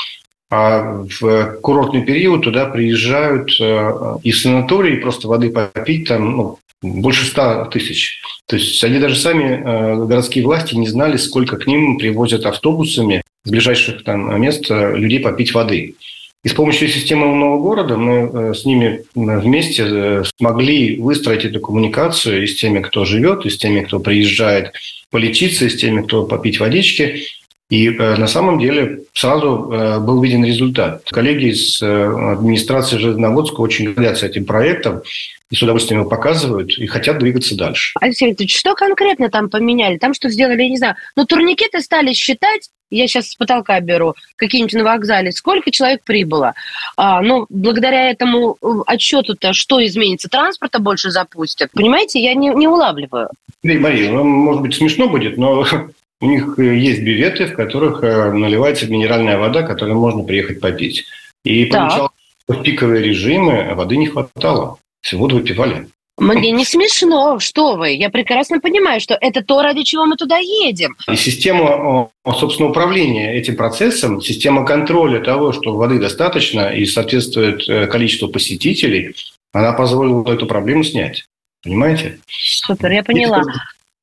а 0.50 1.04
в 1.20 1.58
курортный 1.60 2.04
период 2.04 2.42
туда 2.42 2.66
приезжают 2.66 3.52
э, 3.60 4.16
из 4.25 4.42
санатории 4.42 4.96
просто 4.96 5.28
воды 5.28 5.50
попить 5.50 6.08
там 6.08 6.37
ну, 6.37 6.58
больше 6.82 7.25
100 7.25 7.66
тысяч. 7.66 8.20
То 8.46 8.56
есть 8.56 8.82
они 8.82 8.99
даже 8.99 9.14
сами, 9.14 9.44
э, 9.44 10.06
городские 10.06 10.44
власти, 10.44 10.75
не 10.75 10.88
знали, 10.88 11.16
сколько 11.16 11.56
к 11.56 11.66
ним 11.66 11.99
привозят 11.99 12.46
автобусами 12.46 13.22
с 13.44 13.50
ближайших 13.50 14.02
там 14.02 14.40
мест 14.40 14.68
людей 14.68 15.20
попить 15.20 15.54
воды. 15.54 15.94
И 16.42 16.49
с 16.49 16.54
помощью 16.54 16.88
системы 16.88 17.30
умного 17.30 17.59
города 17.59 17.99
мы 17.99 18.30
э, 18.32 18.54
с 18.54 18.64
ними 18.64 19.04
вместе 19.14 19.85
э, 19.87 20.23
смогли 20.38 20.97
выстроить 20.97 21.44
эту 21.44 21.61
коммуникацию 21.61 22.42
и 22.42 22.47
с 22.47 22.56
теми, 22.56 22.80
кто 22.80 23.04
живет, 23.04 23.44
и 23.44 23.50
с 23.50 23.59
теми, 23.59 23.80
кто 23.80 24.00
приезжает 24.00 24.73
полечиться, 25.11 25.66
и 25.66 25.68
с 25.68 25.76
теми, 25.76 26.00
кто 26.00 26.25
попить 26.25 26.59
водички. 26.59 27.25
И 27.70 27.88
э, 27.88 28.16
на 28.16 28.26
самом 28.26 28.58
деле 28.58 29.04
сразу 29.14 29.70
э, 29.72 30.00
был 30.00 30.20
виден 30.20 30.44
результат. 30.44 31.04
Коллеги 31.08 31.52
из 31.52 31.80
э, 31.80 32.32
администрации 32.32 32.98
Железноводска 32.98 33.60
очень 33.60 33.92
гордятся 33.92 34.26
этим 34.26 34.44
проектом 34.44 35.02
и 35.50 35.54
с 35.54 35.62
удовольствием 35.62 36.00
его 36.00 36.10
показывают 36.10 36.76
и 36.78 36.86
хотят 36.86 37.18
двигаться 37.18 37.56
дальше. 37.56 37.94
Алексей 38.00 38.28
Викторович, 38.28 38.58
что 38.58 38.74
конкретно 38.74 39.30
там 39.30 39.48
поменяли? 39.48 39.98
Там 39.98 40.14
что 40.14 40.28
сделали, 40.30 40.62
я 40.62 40.68
не 40.68 40.78
знаю. 40.78 40.96
Ну, 41.14 41.24
турникеты 41.26 41.80
стали 41.80 42.12
считать, 42.12 42.70
я 42.90 43.06
сейчас 43.06 43.28
с 43.28 43.34
потолка 43.36 43.78
беру, 43.78 44.14
какие-нибудь 44.34 44.74
на 44.74 44.84
вокзале, 44.84 45.30
сколько 45.30 45.70
человек 45.70 46.02
прибыло. 46.04 46.54
А, 46.96 47.22
ну, 47.22 47.46
благодаря 47.50 48.10
этому 48.10 48.56
отчету-то 48.60 49.52
что 49.52 49.84
изменится? 49.84 50.28
Транспорта 50.28 50.80
больше 50.80 51.10
запустят? 51.10 51.70
Понимаете, 51.72 52.20
я 52.20 52.34
не, 52.34 52.48
не 52.48 52.66
улавливаю. 52.66 53.28
Мария, 53.62 54.10
ну, 54.10 54.24
может 54.24 54.62
быть, 54.62 54.74
смешно 54.74 55.08
будет, 55.08 55.36
но 55.36 55.66
У 56.20 56.26
них 56.26 56.58
э, 56.58 56.76
есть 56.76 57.00
бюветы, 57.00 57.46
в 57.46 57.54
которых 57.54 58.02
э, 58.02 58.32
наливается 58.32 58.86
минеральная 58.86 59.38
вода, 59.38 59.62
которую 59.62 59.98
можно 59.98 60.22
приехать 60.22 60.60
попить. 60.60 61.04
И 61.44 61.64
поначалу 61.64 62.10
в 62.46 62.62
пиковые 62.62 63.02
режимы 63.02 63.74
воды 63.74 63.96
не 63.96 64.06
хватало. 64.06 64.78
Воду 65.12 65.36
выпивали. 65.36 65.88
Мне 66.18 66.50
не 66.50 66.66
смешно, 66.66 67.38
что 67.38 67.76
вы. 67.76 67.92
Я 67.92 68.10
прекрасно 68.10 68.60
понимаю, 68.60 69.00
что 69.00 69.16
это 69.18 69.42
то, 69.42 69.62
ради 69.62 69.82
чего 69.84 70.04
мы 70.04 70.16
туда 70.16 70.36
едем. 70.36 70.94
И 71.10 71.16
система, 71.16 72.10
собственно, 72.38 72.68
управления 72.68 73.34
этим 73.34 73.56
процессом, 73.56 74.20
система 74.20 74.66
контроля 74.66 75.20
того, 75.20 75.52
что 75.52 75.74
воды 75.74 75.98
достаточно 75.98 76.68
и 76.74 76.84
соответствует 76.84 77.66
э, 77.66 77.86
количеству 77.86 78.28
посетителей, 78.28 79.14
она 79.52 79.72
позволила 79.72 80.30
эту 80.30 80.46
проблему 80.46 80.84
снять. 80.84 81.24
Понимаете? 81.62 82.20
Супер, 82.28 82.90
я 82.90 83.02
поняла. 83.02 83.42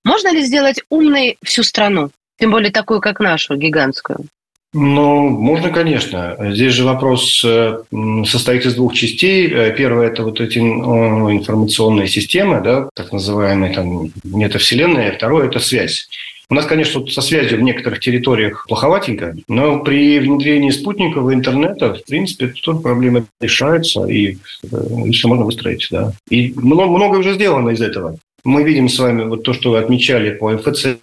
Можно 0.08 0.32
ли 0.32 0.42
сделать 0.42 0.80
умной 0.90 1.38
всю 1.44 1.64
страну? 1.64 2.12
Тем 2.40 2.52
более 2.52 2.72
такую, 2.72 3.02
как 3.02 3.20
нашу, 3.20 3.58
гигантскую. 3.58 4.20
Ну, 4.74 5.30
можно, 5.30 5.70
конечно. 5.70 6.38
Здесь 6.40 6.74
же 6.74 6.86
вопрос 6.86 7.44
э, 7.44 7.80
состоит 8.26 8.66
из 8.66 8.76
двух 8.76 8.94
частей. 8.94 9.52
Э, 9.52 9.76
первое– 9.76 10.08
это 10.12 10.24
вот 10.24 10.40
эти 10.40 10.60
информационные 10.60 12.08
системы, 12.08 12.62
да, 12.64 12.90
так 12.94 13.12
называемые 13.12 13.74
там 13.74 14.12
метавселенные. 14.24 15.12
Второе– 15.12 15.48
это 15.50 15.60
связь. 15.60 16.08
У 16.50 16.54
нас, 16.54 16.66
конечно, 16.66 17.06
со 17.08 17.22
связью 17.22 17.60
в 17.60 17.64
некоторых 17.64 18.00
территориях 18.00 18.66
плоховатенько, 18.70 19.36
но 19.50 19.80
при 19.80 20.20
внедрении 20.20 20.70
спутникового 20.70 21.34
интернета, 21.34 21.96
в 21.96 22.06
принципе, 22.06 22.54
тут 22.64 22.82
проблемы 22.82 23.26
решаются, 23.42 24.06
и 24.06 24.38
э, 24.72 25.12
все 25.12 25.28
можно 25.28 25.44
выстроить. 25.44 25.86
Да. 25.92 26.14
И 26.30 26.54
много, 26.56 26.92
много 26.92 27.18
уже 27.18 27.34
сделано 27.34 27.72
из 27.72 27.82
этого 27.82 28.18
мы 28.48 28.63
видим 28.63 28.88
с 28.88 28.98
вами 28.98 29.24
вот 29.24 29.44
то, 29.44 29.54
что 29.54 29.72
вы 29.72 29.80
отмечали 29.80 30.32
по 30.32 30.51
МФЦ, 30.51 30.98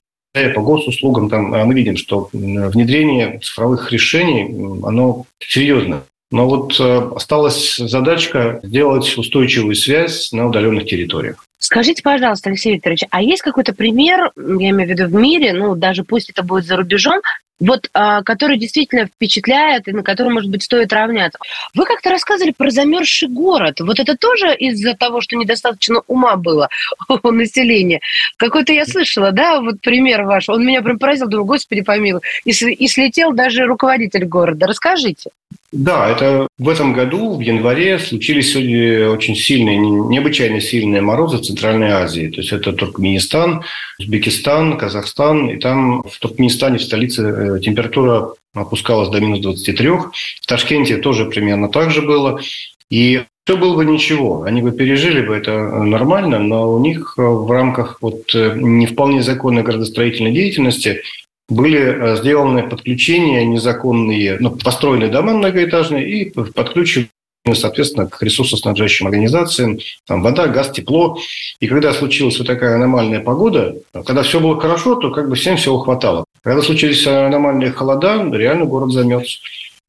по 0.55 0.61
госуслугам, 0.63 1.29
там 1.29 1.55
а 1.55 1.65
мы 1.65 1.75
видим, 1.75 1.97
что 1.97 2.29
внедрение 2.33 3.39
цифровых 3.39 3.93
решений, 3.93 4.45
оно 4.83 5.27
серьезно. 5.39 6.05
Но 6.35 6.49
вот 6.49 6.81
э, 6.81 7.11
осталась 7.15 7.77
задачка 7.77 8.59
сделать 8.65 9.17
устойчивую 9.17 9.77
связь 9.77 10.33
на 10.33 10.49
удаленных 10.49 10.85
территориях. 10.85 11.47
Скажите, 11.59 12.03
пожалуйста, 12.03 12.51
Алексей 12.51 12.75
Викторович, 12.75 13.05
а 13.11 13.23
есть 13.23 13.41
какой-то 13.41 13.73
пример, 13.73 14.33
я 14.37 14.71
имею 14.71 14.89
в 14.89 14.91
виду 14.91 15.07
в 15.07 15.15
мире, 15.15 15.53
ну, 15.53 15.77
даже 15.77 16.03
пусть 16.03 16.31
это 16.31 16.43
будет 16.43 16.67
за 16.67 16.77
рубежом, 16.77 17.21
вот, 17.61 17.89
а, 17.95 18.23
который 18.23 18.59
действительно 18.59 19.07
впечатляет 19.07 19.87
и 19.87 19.93
на 19.93 20.03
который, 20.03 20.33
может 20.33 20.51
быть, 20.51 20.65
стоит 20.65 20.93
равняться. 20.93 21.39
Вы 21.73 21.85
как-то 21.85 22.11
рассказывали 22.11 22.53
про 22.57 22.69
замерзший 22.71 23.29
город. 23.29 23.81
Вот 23.81 24.01
это 24.01 24.17
тоже 24.17 24.55
из-за 24.57 24.95
того, 24.95 25.21
что 25.21 25.37
недостаточно 25.37 26.03
ума 26.09 26.35
было 26.35 26.69
у 27.23 27.31
населения. 27.31 28.01
Какой-то 28.39 28.73
я 28.73 28.87
слышала, 28.87 29.31
да, 29.31 29.61
вот 29.61 29.81
пример 29.81 30.25
ваш. 30.25 30.49
Он 30.49 30.67
меня 30.67 30.83
прям 30.83 30.99
поразил, 30.99 31.29
думаю, 31.29 31.47
господи 31.47 31.83
помилуй. 31.83 32.23
И, 32.45 32.51
и 32.51 32.89
слетел 32.89 33.33
даже 33.33 33.67
руководитель 33.67 34.25
города. 34.25 34.67
Расскажите. 34.67 35.31
Да, 35.75 36.09
это 36.09 36.47
в 36.57 36.69
этом 36.69 36.93
году, 36.93 37.35
в 37.35 37.41
январе, 37.41 37.99
случились 37.99 38.55
очень 38.55 39.35
сильные, 39.35 39.77
необычайно 39.77 40.61
сильные 40.61 41.01
морозы 41.01 41.39
в 41.39 41.43
Центральной 41.43 41.91
Азии. 41.91 42.29
То 42.29 42.43
есть 42.43 42.53
это 42.53 42.73
Туркменистан, 42.73 43.65
Узбекистан, 43.99 44.79
Казахстан. 44.79 45.51
И 45.51 45.57
там 45.57 46.05
в 46.05 46.17
Туркменистане, 46.21 46.79
в 46.79 46.83
столице, 46.83 47.23
э, 47.23 47.61
температура 47.61 48.35
опускалась 48.55 49.09
до 49.09 49.21
минус 49.21 49.41
23. 49.41 49.89
В 49.89 50.47
Ташкенте 50.47 50.99
тоже 50.99 51.25
примерно 51.25 51.69
так 51.69 51.91
же 51.91 52.03
было. 52.03 52.41
И 52.89 53.25
все 53.45 53.57
было 53.57 53.75
бы 53.75 53.85
ничего, 53.85 54.45
они 54.45 54.63
бы 54.63 54.71
пережили 54.71 55.27
бы 55.27 55.35
это 55.35 55.59
нормально, 55.59 56.39
но 56.39 56.73
у 56.73 56.79
них 56.79 57.15
в 57.17 57.51
рамках 57.51 57.99
вот 58.01 58.33
э, 58.33 58.55
не 58.57 58.87
вполне 58.87 59.23
законной 59.23 59.65
градостроительной 59.65 60.31
деятельности 60.31 61.03
были 61.49 61.79
э, 61.79 62.17
сделаны 62.17 62.69
подключения 62.69 63.45
незаконные, 63.45 64.39
ну, 64.41 64.51
построены 64.51 65.09
дома 65.09 65.35
многоэтажные 65.35 66.09
и 66.09 66.31
подключены 66.31 67.09
соответственно, 67.53 68.07
к 68.07 68.23
ресурсоснабжающим 68.23 69.07
организациям, 69.07 69.79
там 70.07 70.23
вода, 70.23 70.47
газ, 70.47 70.71
тепло. 70.71 71.19
И 71.61 71.67
когда 71.67 71.93
случилась 71.93 72.39
вот 72.39 72.47
такая 72.47 72.77
аномальная 72.77 73.21
погода, 73.21 73.77
когда 73.93 74.23
все 74.23 74.41
было 74.41 74.59
хорошо, 74.59 74.95
то 74.95 75.11
как 75.11 75.29
бы 75.29 75.37
всем 75.37 75.59
всего 75.59 75.79
хватало. 75.79 76.25
Когда 76.43 76.63
случились 76.63 77.07
аномальные 77.07 77.73
холода, 77.73 78.27
реально 78.33 78.65
город 78.65 78.93
замерз. 78.93 79.41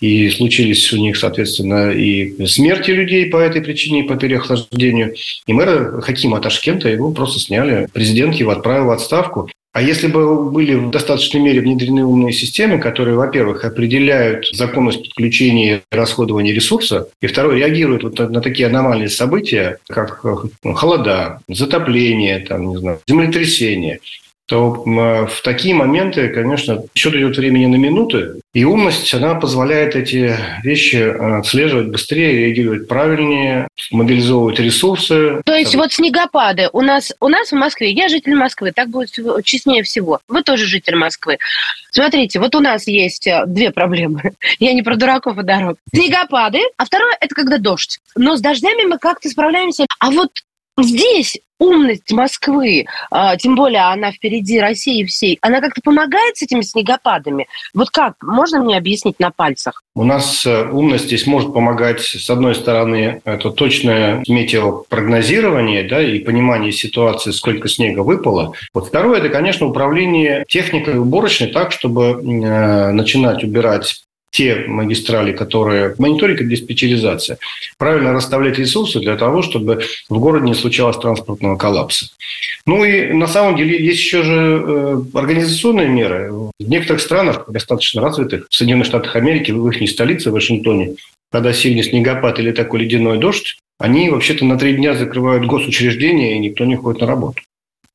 И 0.02 0.30
случились 0.30 0.92
у 0.92 0.98
них, 0.98 1.16
соответственно, 1.16 1.92
и 1.92 2.46
смерти 2.48 2.92
людей 2.92 3.28
по 3.28 3.38
этой 3.38 3.62
причине, 3.62 4.04
по 4.04 4.18
переохлаждению. 4.18 5.16
И 5.48 5.54
мэра 5.54 6.02
Хакима 6.02 6.42
Ташкента 6.42 6.90
его 6.90 7.12
просто 7.12 7.40
сняли. 7.40 7.88
Президент 7.94 8.36
его 8.36 8.52
отправил 8.52 8.88
в 8.88 8.92
отставку. 8.92 9.50
А 9.76 9.82
если 9.82 10.08
бы 10.08 10.50
были 10.52 10.74
в 10.76 10.90
достаточной 10.90 11.42
мере 11.42 11.60
внедрены 11.60 12.06
умные 12.06 12.32
системы, 12.32 12.80
которые, 12.80 13.18
во-первых, 13.18 13.66
определяют 13.66 14.48
законность 14.54 15.04
подключения 15.04 15.84
и 15.92 15.96
расходования 15.96 16.54
ресурса, 16.54 17.10
и, 17.20 17.28
второе, 17.28 17.58
реагируют 17.58 18.04
вот 18.04 18.18
на 18.20 18.40
такие 18.40 18.70
аномальные 18.70 19.10
события, 19.10 19.80
как 19.88 20.22
э, 20.24 20.72
холода, 20.72 21.42
затопление, 21.50 22.40
там, 22.40 22.70
не 22.70 22.78
знаю, 22.78 23.02
землетрясение, 23.06 24.00
то 24.48 24.84
в 24.86 25.42
такие 25.44 25.74
моменты, 25.74 26.30
конечно, 26.30 26.84
счет 26.94 27.16
идет 27.16 27.38
времени 27.38 27.66
на 27.66 27.76
минуты, 27.76 28.42
и 28.54 28.64
умность, 28.64 29.14
она 29.14 29.36
позволяет 29.36 29.96
эти 29.96 30.38
вещи 30.64 30.96
э, 30.96 31.40
отслеживать 31.40 31.88
быстрее, 31.88 32.40
реагировать 32.40 32.88
правильнее, 32.88 33.68
мобилизовывать 33.92 34.60
ресурсы. 34.60 35.42
То 35.44 35.54
есть 35.54 35.76
вот 35.76 35.92
снегопады 35.92 36.70
у 36.72 36.82
нас, 36.82 37.12
у 37.20 37.28
нас 37.28 37.52
в 37.52 37.56
Москве, 37.56 37.92
я 37.92 38.08
житель 38.08 38.36
Москвы, 38.36 38.72
так 38.72 38.90
будет 38.90 39.12
честнее 39.44 39.84
всего. 39.84 40.20
Вы 40.30 40.42
тоже 40.44 40.66
житель 40.68 40.96
Москвы. 40.96 41.38
Смотрите, 41.92 42.40
вот 42.40 42.56
у 42.56 42.60
нас 42.60 42.88
есть 42.88 43.28
э, 43.28 43.44
две 43.48 43.72
проблемы. 43.72 44.34
Я 44.60 44.74
не 44.74 44.84
про 44.84 44.96
дураков 44.96 45.38
и 45.38 45.44
дорог. 45.44 45.78
Снегопады, 45.94 46.60
а 46.78 46.86
второе– 46.86 47.18
это 47.20 47.34
когда 47.34 47.58
дождь. 47.58 48.00
Но 48.16 48.38
с 48.38 48.42
дождями 48.42 48.84
мы 48.84 48.98
как-то 49.00 49.30
справляемся. 49.30 49.86
А 50.00 50.12
вот 50.12 50.30
здесь 50.84 51.38
умность 51.60 52.12
Москвы, 52.12 52.86
а, 53.10 53.38
тем 53.38 53.56
более 53.56 53.82
она 53.82 54.12
впереди 54.12 54.60
России 54.60 55.06
всей, 55.06 55.38
она 55.42 55.62
как-то 55.62 55.82
помогает 55.82 56.38
с 56.38 56.44
этими 56.44 56.62
снегопадами? 56.62 57.48
Вот 57.74 57.90
как? 57.90 58.16
Можно 58.22 58.62
мне 58.62 58.78
объяснить 58.78 59.20
на 59.20 59.32
пальцах? 59.32 59.82
У 59.96 60.04
нас 60.04 60.46
э, 60.46 60.68
умность 60.70 61.06
здесь 61.06 61.26
может 61.26 61.54
помогать, 61.54 62.02
с 62.02 62.30
одной 62.30 62.56
стороны, 62.56 63.22
это 63.24 63.52
точное 63.52 64.24
метеопрогнозирование 64.28 65.84
да, 65.84 66.02
и 66.02 66.20
понимание 66.20 66.74
ситуации, 66.74 67.32
сколько 67.32 67.70
снега 67.70 68.02
выпало. 68.02 68.54
Вот 68.74 68.88
второе, 68.88 69.20
это, 69.20 69.30
конечно, 69.30 69.68
управление 69.68 70.44
техникой 70.50 71.00
уборочной 71.00 71.48
так, 71.48 71.72
чтобы 71.72 72.22
э, 72.22 72.92
начинать 72.92 73.44
убирать 73.44 74.05
те 74.36 74.66
магистрали, 74.68 75.32
которые... 75.32 75.96
Мониторинг 75.98 76.42
и 76.42 76.46
диспетчеризация. 76.46 77.38
Правильно 77.78 78.12
расставлять 78.12 78.60
ресурсы 78.60 79.00
для 79.00 79.16
того, 79.16 79.42
чтобы 79.42 79.84
в 80.10 80.20
городе 80.20 80.48
не 80.48 80.56
случалось 80.56 80.98
транспортного 80.98 81.56
коллапса. 81.56 82.08
Ну 82.66 82.84
и 82.84 83.14
на 83.14 83.28
самом 83.28 83.56
деле 83.56 83.82
есть 83.82 84.00
еще 84.00 84.24
же 84.24 84.64
э, 84.66 85.02
организационные 85.14 85.88
меры. 85.88 86.32
В 86.32 86.52
некоторых 86.60 87.02
странах, 87.02 87.46
достаточно 87.48 88.02
развитых, 88.02 88.48
в 88.50 88.54
Соединенных 88.54 88.88
Штатах 88.88 89.16
Америки, 89.16 89.52
в 89.52 89.70
их 89.70 89.90
столице, 89.90 90.32
в 90.32 90.34
Вашингтоне, 90.34 90.96
когда 91.32 91.54
сильный 91.54 91.84
снегопад 91.84 92.38
или 92.40 92.52
такой 92.52 92.82
ледяной 92.82 93.20
дождь, 93.20 93.58
они 93.80 94.10
вообще-то 94.10 94.44
на 94.44 94.58
три 94.58 94.74
дня 94.74 94.96
закрывают 94.96 95.46
госучреждения, 95.46 96.36
и 96.36 96.40
никто 96.40 96.66
не 96.66 96.76
ходит 96.76 97.02
на 97.02 97.08
работу. 97.08 97.42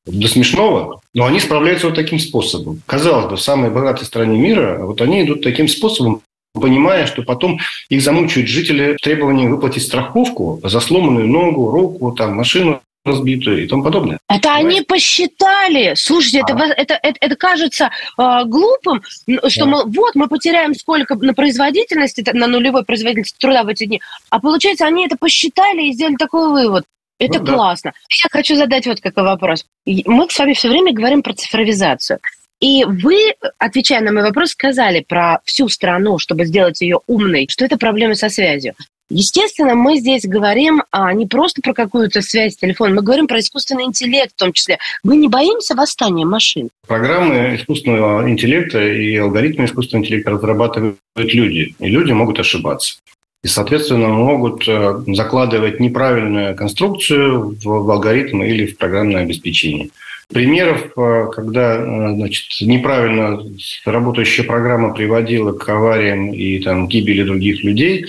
До 0.06 0.28
смешного, 0.28 1.00
но 1.12 1.26
они 1.26 1.40
справляются 1.40 1.86
вот 1.86 1.96
таким 1.96 2.18
способом. 2.18 2.80
Казалось 2.86 3.26
бы, 3.26 3.36
в 3.36 3.42
самой 3.42 3.70
богатой 3.70 4.06
стране 4.06 4.38
мира, 4.38 4.78
вот 4.80 5.02
они 5.02 5.22
идут 5.22 5.42
таким 5.42 5.68
способом, 5.68 6.22
понимая, 6.52 7.06
что 7.06 7.22
потом 7.22 7.60
их 7.88 8.02
замучают 8.02 8.48
жители 8.48 8.96
требованием 9.00 9.50
выплатить 9.50 9.82
страховку 9.82 10.60
за 10.62 10.80
сломанную 10.80 11.26
ногу, 11.26 11.70
руку, 11.70 12.12
там, 12.12 12.36
машину 12.36 12.80
разбитую 13.04 13.64
и 13.64 13.66
тому 13.66 13.82
подобное. 13.82 14.18
Это 14.28 14.48
Понимаете? 14.48 14.68
они 14.68 14.80
посчитали. 14.82 15.94
Слушайте, 15.94 16.40
а. 16.40 16.52
это, 16.52 16.64
это, 16.74 17.00
это, 17.02 17.18
это 17.20 17.36
кажется 17.36 17.90
э, 18.18 18.44
глупым, 18.44 19.02
что 19.48 19.64
да. 19.64 19.66
мы, 19.66 19.84
вот 19.86 20.14
мы 20.14 20.28
потеряем 20.28 20.74
сколько 20.74 21.14
на 21.14 21.32
производительности, 21.32 22.22
на 22.32 22.46
нулевой 22.46 22.84
производительности 22.84 23.38
труда 23.38 23.64
в 23.64 23.68
эти 23.68 23.86
дни. 23.86 24.02
А 24.28 24.38
получается, 24.38 24.86
они 24.86 25.06
это 25.06 25.16
посчитали 25.16 25.84
и 25.84 25.92
сделали 25.92 26.16
такой 26.16 26.50
вывод. 26.50 26.84
Это 27.18 27.38
ну, 27.38 27.46
классно. 27.46 27.92
Да. 27.94 28.16
Я 28.24 28.28
хочу 28.30 28.56
задать 28.56 28.86
вот 28.86 29.00
какой 29.00 29.24
вопрос. 29.24 29.64
Мы 29.86 30.26
с 30.28 30.38
вами 30.38 30.52
все 30.52 30.68
время 30.68 30.92
говорим 30.92 31.22
про 31.22 31.32
цифровизацию. 31.32 32.18
И 32.60 32.84
вы, 32.84 33.34
отвечая 33.58 34.02
на 34.02 34.12
мой 34.12 34.22
вопрос, 34.22 34.50
сказали 34.50 35.00
про 35.00 35.40
всю 35.44 35.68
страну, 35.68 36.18
чтобы 36.18 36.44
сделать 36.44 36.80
ее 36.82 37.00
умной, 37.06 37.46
что 37.48 37.64
это 37.64 37.78
проблемы 37.78 38.14
со 38.14 38.28
связью. 38.28 38.74
Естественно, 39.12 39.74
мы 39.74 39.96
здесь 39.96 40.24
говорим 40.24 40.84
а, 40.92 41.12
не 41.12 41.26
просто 41.26 41.60
про 41.62 41.74
какую-то 41.74 42.22
связь 42.22 42.56
телефона, 42.56 42.94
мы 42.94 43.02
говорим 43.02 43.26
про 43.26 43.40
искусственный 43.40 43.84
интеллект 43.84 44.32
в 44.32 44.38
том 44.38 44.52
числе. 44.52 44.78
Мы 45.02 45.16
не 45.16 45.26
боимся 45.26 45.74
восстания 45.74 46.24
машин? 46.24 46.68
Программы 46.86 47.56
искусственного 47.56 48.30
интеллекта 48.30 48.80
и 48.80 49.16
алгоритмы 49.16 49.64
искусственного 49.64 50.04
интеллекта 50.04 50.30
разрабатывают 50.30 50.98
люди, 51.16 51.74
и 51.80 51.88
люди 51.88 52.12
могут 52.12 52.38
ошибаться. 52.38 52.98
И, 53.42 53.48
соответственно, 53.48 54.08
могут 54.08 54.68
э, 54.68 55.02
закладывать 55.08 55.80
неправильную 55.80 56.54
конструкцию 56.54 57.56
в 57.64 57.90
алгоритм 57.90 58.42
или 58.42 58.66
в 58.66 58.76
программное 58.76 59.22
обеспечение. 59.22 59.90
Примеров, 60.32 60.92
э, 60.96 61.26
когда 61.32 61.76
э, 61.76 62.14
значит, 62.14 62.46
неправильно 62.60 63.42
работающая 63.84 64.44
программа 64.44 64.94
приводила 64.94 65.52
к 65.52 65.68
авариям 65.68 66.32
и 66.32 66.58
там, 66.60 66.88
гибели 66.88 67.22
других 67.22 67.62
людей, 67.64 68.06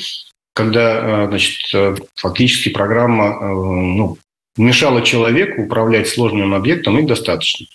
когда 0.53 1.27
значит, 1.27 2.03
фактически 2.15 2.69
программа 2.69 3.39
ну, 3.39 4.17
мешала 4.57 5.01
человеку 5.01 5.63
управлять 5.63 6.09
сложным 6.09 6.53
объектом, 6.53 6.99
их 6.99 7.07
достаточно. 7.07 7.67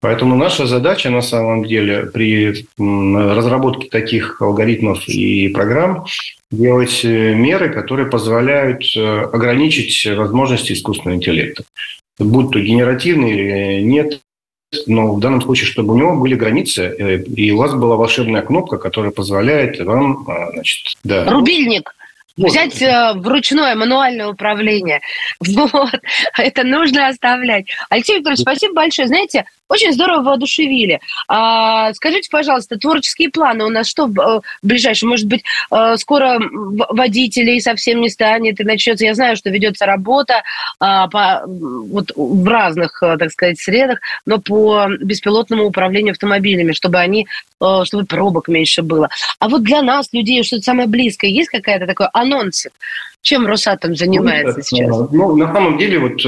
Поэтому 0.00 0.36
наша 0.36 0.66
задача 0.66 1.08
на 1.10 1.22
самом 1.22 1.64
деле 1.64 2.06
при 2.06 2.66
разработке 2.78 3.88
таких 3.88 4.40
алгоритмов 4.42 5.08
и 5.08 5.48
программ 5.48 6.04
делать 6.50 7.04
э, 7.04 7.34
меры, 7.34 7.70
которые 7.70 8.08
позволяют 8.08 8.84
э, 8.96 9.00
ограничить 9.00 10.06
возможности 10.16 10.72
искусственного 10.72 11.16
интеллекта. 11.16 11.64
Будь 12.18 12.50
то 12.50 12.60
генеративный 12.60 13.32
или 13.32 13.82
нет, 13.82 14.20
но 14.86 15.14
в 15.14 15.20
данном 15.20 15.42
случае, 15.42 15.66
чтобы 15.66 15.94
у 15.94 15.98
него 15.98 16.16
были 16.16 16.34
границы, 16.34 16.82
э, 16.82 17.22
и 17.22 17.50
у 17.50 17.58
вас 17.58 17.74
была 17.74 17.96
волшебная 17.96 18.42
кнопка, 18.42 18.78
которая 18.78 19.12
позволяет 19.12 19.78
вам, 19.80 20.26
значит, 20.52 20.96
да. 21.04 21.24
Рубильник. 21.30 21.94
Взять 22.36 22.82
э, 22.82 23.14
вручное 23.16 23.74
мануальное 23.74 24.28
управление. 24.28 25.00
Вот. 25.46 26.00
Это 26.36 26.64
нужно 26.64 27.08
оставлять. 27.08 27.66
Алексей 27.88 28.16
Викторович, 28.16 28.40
спасибо 28.40 28.74
большое. 28.74 29.08
Знаете, 29.08 29.46
очень 29.68 29.92
здорово 29.92 30.22
воодушевили. 30.22 31.00
А, 31.28 31.92
скажите, 31.94 32.28
пожалуйста, 32.30 32.78
творческие 32.78 33.30
планы 33.30 33.64
у 33.64 33.68
нас 33.68 33.88
что 33.88 34.06
в, 34.06 34.18
э, 34.18 34.40
ближайшем? 34.62 35.08
Может 35.08 35.26
быть, 35.26 35.44
э, 35.70 35.96
скоро 35.96 36.38
водителей 36.40 37.60
совсем 37.60 38.00
не 38.00 38.08
станет 38.08 38.60
и 38.60 38.64
начнется. 38.64 39.04
Я 39.04 39.14
знаю, 39.14 39.36
что 39.36 39.50
ведется 39.50 39.86
работа 39.86 40.42
а, 40.78 41.08
по, 41.08 41.42
вот, 41.46 42.12
в 42.14 42.46
разных, 42.46 43.02
э, 43.02 43.16
так 43.18 43.30
сказать, 43.32 43.58
средах, 43.58 43.98
но 44.24 44.38
по 44.38 44.86
беспилотному 45.00 45.64
управлению 45.64 46.12
автомобилями, 46.12 46.72
чтобы 46.72 46.98
они, 46.98 47.26
чтобы 47.84 48.04
пробок 48.04 48.48
меньше 48.48 48.82
было. 48.82 49.08
А 49.38 49.48
вот 49.48 49.62
для 49.62 49.82
нас, 49.82 50.08
людей, 50.12 50.42
что-то 50.44 50.62
самое 50.62 50.88
близкое, 50.88 51.30
есть 51.30 51.48
какая-то 51.48 51.86
такой 51.86 52.06
анонсик? 52.12 52.72
Чем 53.22 53.46
Росатом 53.46 53.96
занимается 53.96 54.58
ну, 54.58 54.62
сейчас? 54.62 55.10
Ну, 55.10 55.36
на 55.36 55.52
самом 55.52 55.78
деле, 55.78 55.98
вот, 55.98 56.22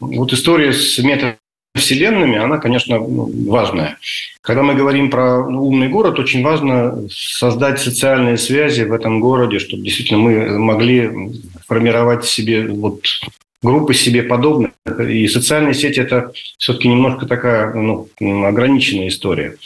вот 0.00 0.32
история 0.32 0.72
с 0.72 0.98
методом 0.98 1.36
вселенными, 1.74 2.36
она, 2.36 2.58
конечно, 2.58 2.98
ну, 2.98 3.30
важная. 3.48 3.98
Когда 4.40 4.62
мы 4.62 4.74
говорим 4.74 5.10
про 5.10 5.40
умный 5.40 5.88
город, 5.88 6.18
очень 6.18 6.42
важно 6.42 7.08
создать 7.10 7.80
социальные 7.80 8.36
связи 8.36 8.82
в 8.82 8.92
этом 8.92 9.20
городе, 9.20 9.58
чтобы 9.58 9.82
действительно 9.82 10.18
мы 10.18 10.58
могли 10.58 11.32
формировать 11.66 12.24
себе 12.24 12.66
вот 12.66 13.02
группы 13.62 13.94
себе 13.94 14.22
подобных. 14.22 14.72
И 15.08 15.26
социальные 15.28 15.74
сети– 15.74 16.00
это 16.00 16.32
все-таки 16.58 16.88
немножко 16.88 17.26
такая 17.26 17.72
ну, 17.74 18.08
ограниченная 18.20 19.08
история. 19.08 19.56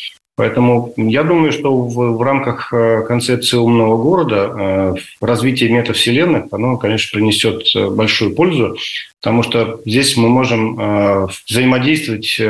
Поэтому 0.43 0.93
я 0.97 1.23
думаю, 1.23 1.53
что 1.53 1.73
в, 1.73 2.17
в 2.17 2.21
рамках 2.21 2.73
э, 2.73 3.05
концепции 3.07 3.57
умного 3.57 3.97
города 3.97 4.37
э, 4.37 4.95
развитие 5.21 5.71
метавселенных, 5.71 6.47
оно, 6.51 6.77
конечно, 6.79 7.17
принесет 7.17 7.63
э, 7.77 7.89
большую 7.89 8.35
пользу, 8.35 8.77
потому 9.21 9.45
что 9.45 9.81
здесь 9.87 10.17
мы 10.17 10.29
можем 10.29 11.29
взаимодействовать 11.49 12.41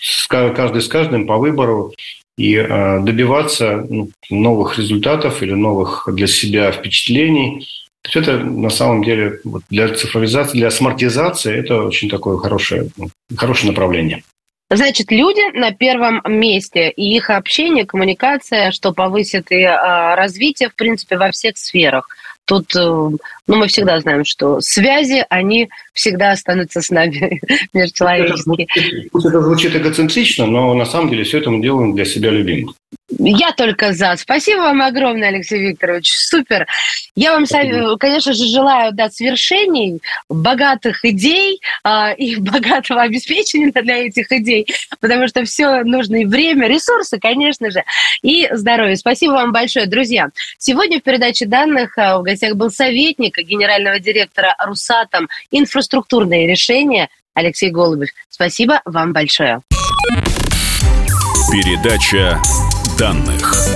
с, 0.00 0.28
каждый 0.28 0.80
с 0.80 0.86
каждым 0.86 1.26
по 1.26 1.38
выбору 1.38 1.92
и 2.36 2.54
добиваться 2.54 3.84
ну, 3.90 4.10
новых 4.30 4.78
результатов 4.78 5.42
или 5.42 5.54
новых 5.54 6.08
для 6.12 6.28
себя 6.28 6.70
впечатлений. 6.70 7.66
То 8.02 8.10
есть 8.10 8.28
это 8.28 8.44
на 8.44 8.70
самом 8.70 9.02
деле 9.02 9.40
для 9.70 9.92
цифровизации, 9.92 10.58
для 10.58 10.70
смартизации 10.70 11.52
это 11.52 11.82
очень 11.82 12.08
такое 12.08 12.36
хорошее, 12.36 12.90
хорошее 13.36 13.72
направление. 13.72 14.22
Значит, 14.70 15.10
люди 15.10 15.56
на 15.56 15.72
первом 15.72 16.20
месте, 16.26 16.90
и 16.90 17.16
их 17.16 17.30
общение, 17.30 17.86
коммуникация, 17.86 18.70
что 18.70 18.92
повысит 18.92 19.50
и 19.50 19.62
а, 19.62 20.14
развитие, 20.14 20.68
в 20.68 20.74
принципе, 20.74 21.16
во 21.16 21.30
всех 21.30 21.56
сферах. 21.56 22.08
Тут, 22.44 22.74
э, 22.76 22.80
ну, 22.80 23.18
мы 23.46 23.66
всегда 23.66 24.00
знаем, 24.00 24.24
что 24.24 24.60
связи, 24.60 25.24
они 25.28 25.68
всегда 25.92 26.32
останутся 26.32 26.80
с 26.80 26.88
нами 26.88 27.42
межчеловеческие. 27.74 29.08
Пусть 29.12 29.26
это 29.26 29.42
звучит 29.42 29.76
эгоцентрично, 29.76 30.46
но 30.46 30.72
на 30.72 30.86
самом 30.86 31.10
деле 31.10 31.24
все 31.24 31.38
это 31.38 31.50
мы 31.50 31.60
делаем 31.60 31.94
для 31.94 32.06
себя 32.06 32.30
любимых. 32.30 32.74
Я 33.10 33.52
только 33.52 33.94
за. 33.94 34.16
Спасибо 34.16 34.60
вам 34.60 34.82
огромное, 34.82 35.28
Алексей 35.28 35.58
Викторович. 35.58 36.12
Супер. 36.14 36.66
Я 37.14 37.32
вам, 37.32 37.46
конечно 37.98 38.34
же, 38.34 38.46
желаю 38.46 38.92
да, 38.92 39.08
свершений, 39.08 40.00
богатых 40.28 41.04
идей 41.04 41.60
э, 41.84 42.14
и 42.16 42.36
богатого 42.40 43.02
обеспечения 43.02 43.72
для 43.72 44.06
этих 44.06 44.30
идей, 44.30 44.66
потому 45.00 45.26
что 45.26 45.44
все 45.44 45.84
нужно 45.84 46.16
и 46.16 46.24
время, 46.26 46.68
ресурсы, 46.68 47.18
конечно 47.18 47.70
же, 47.70 47.82
и 48.22 48.48
здоровье. 48.52 48.96
Спасибо 48.96 49.32
вам 49.32 49.52
большое, 49.52 49.86
друзья. 49.86 50.28
Сегодня 50.58 51.00
в 51.00 51.02
передаче 51.02 51.46
данных 51.46 51.96
а, 51.96 52.18
в 52.18 52.22
гостях 52.22 52.56
был 52.56 52.70
советник 52.70 53.38
генерального 53.38 53.98
директора 53.98 54.54
Русатом 54.64 55.28
инфраструктурные 55.50 56.46
решения 56.46 57.08
Алексей 57.32 57.70
Голубев. 57.70 58.10
Спасибо 58.28 58.82
вам 58.84 59.12
большое. 59.12 59.60
Передача 61.50 62.38
данных. 62.98 63.67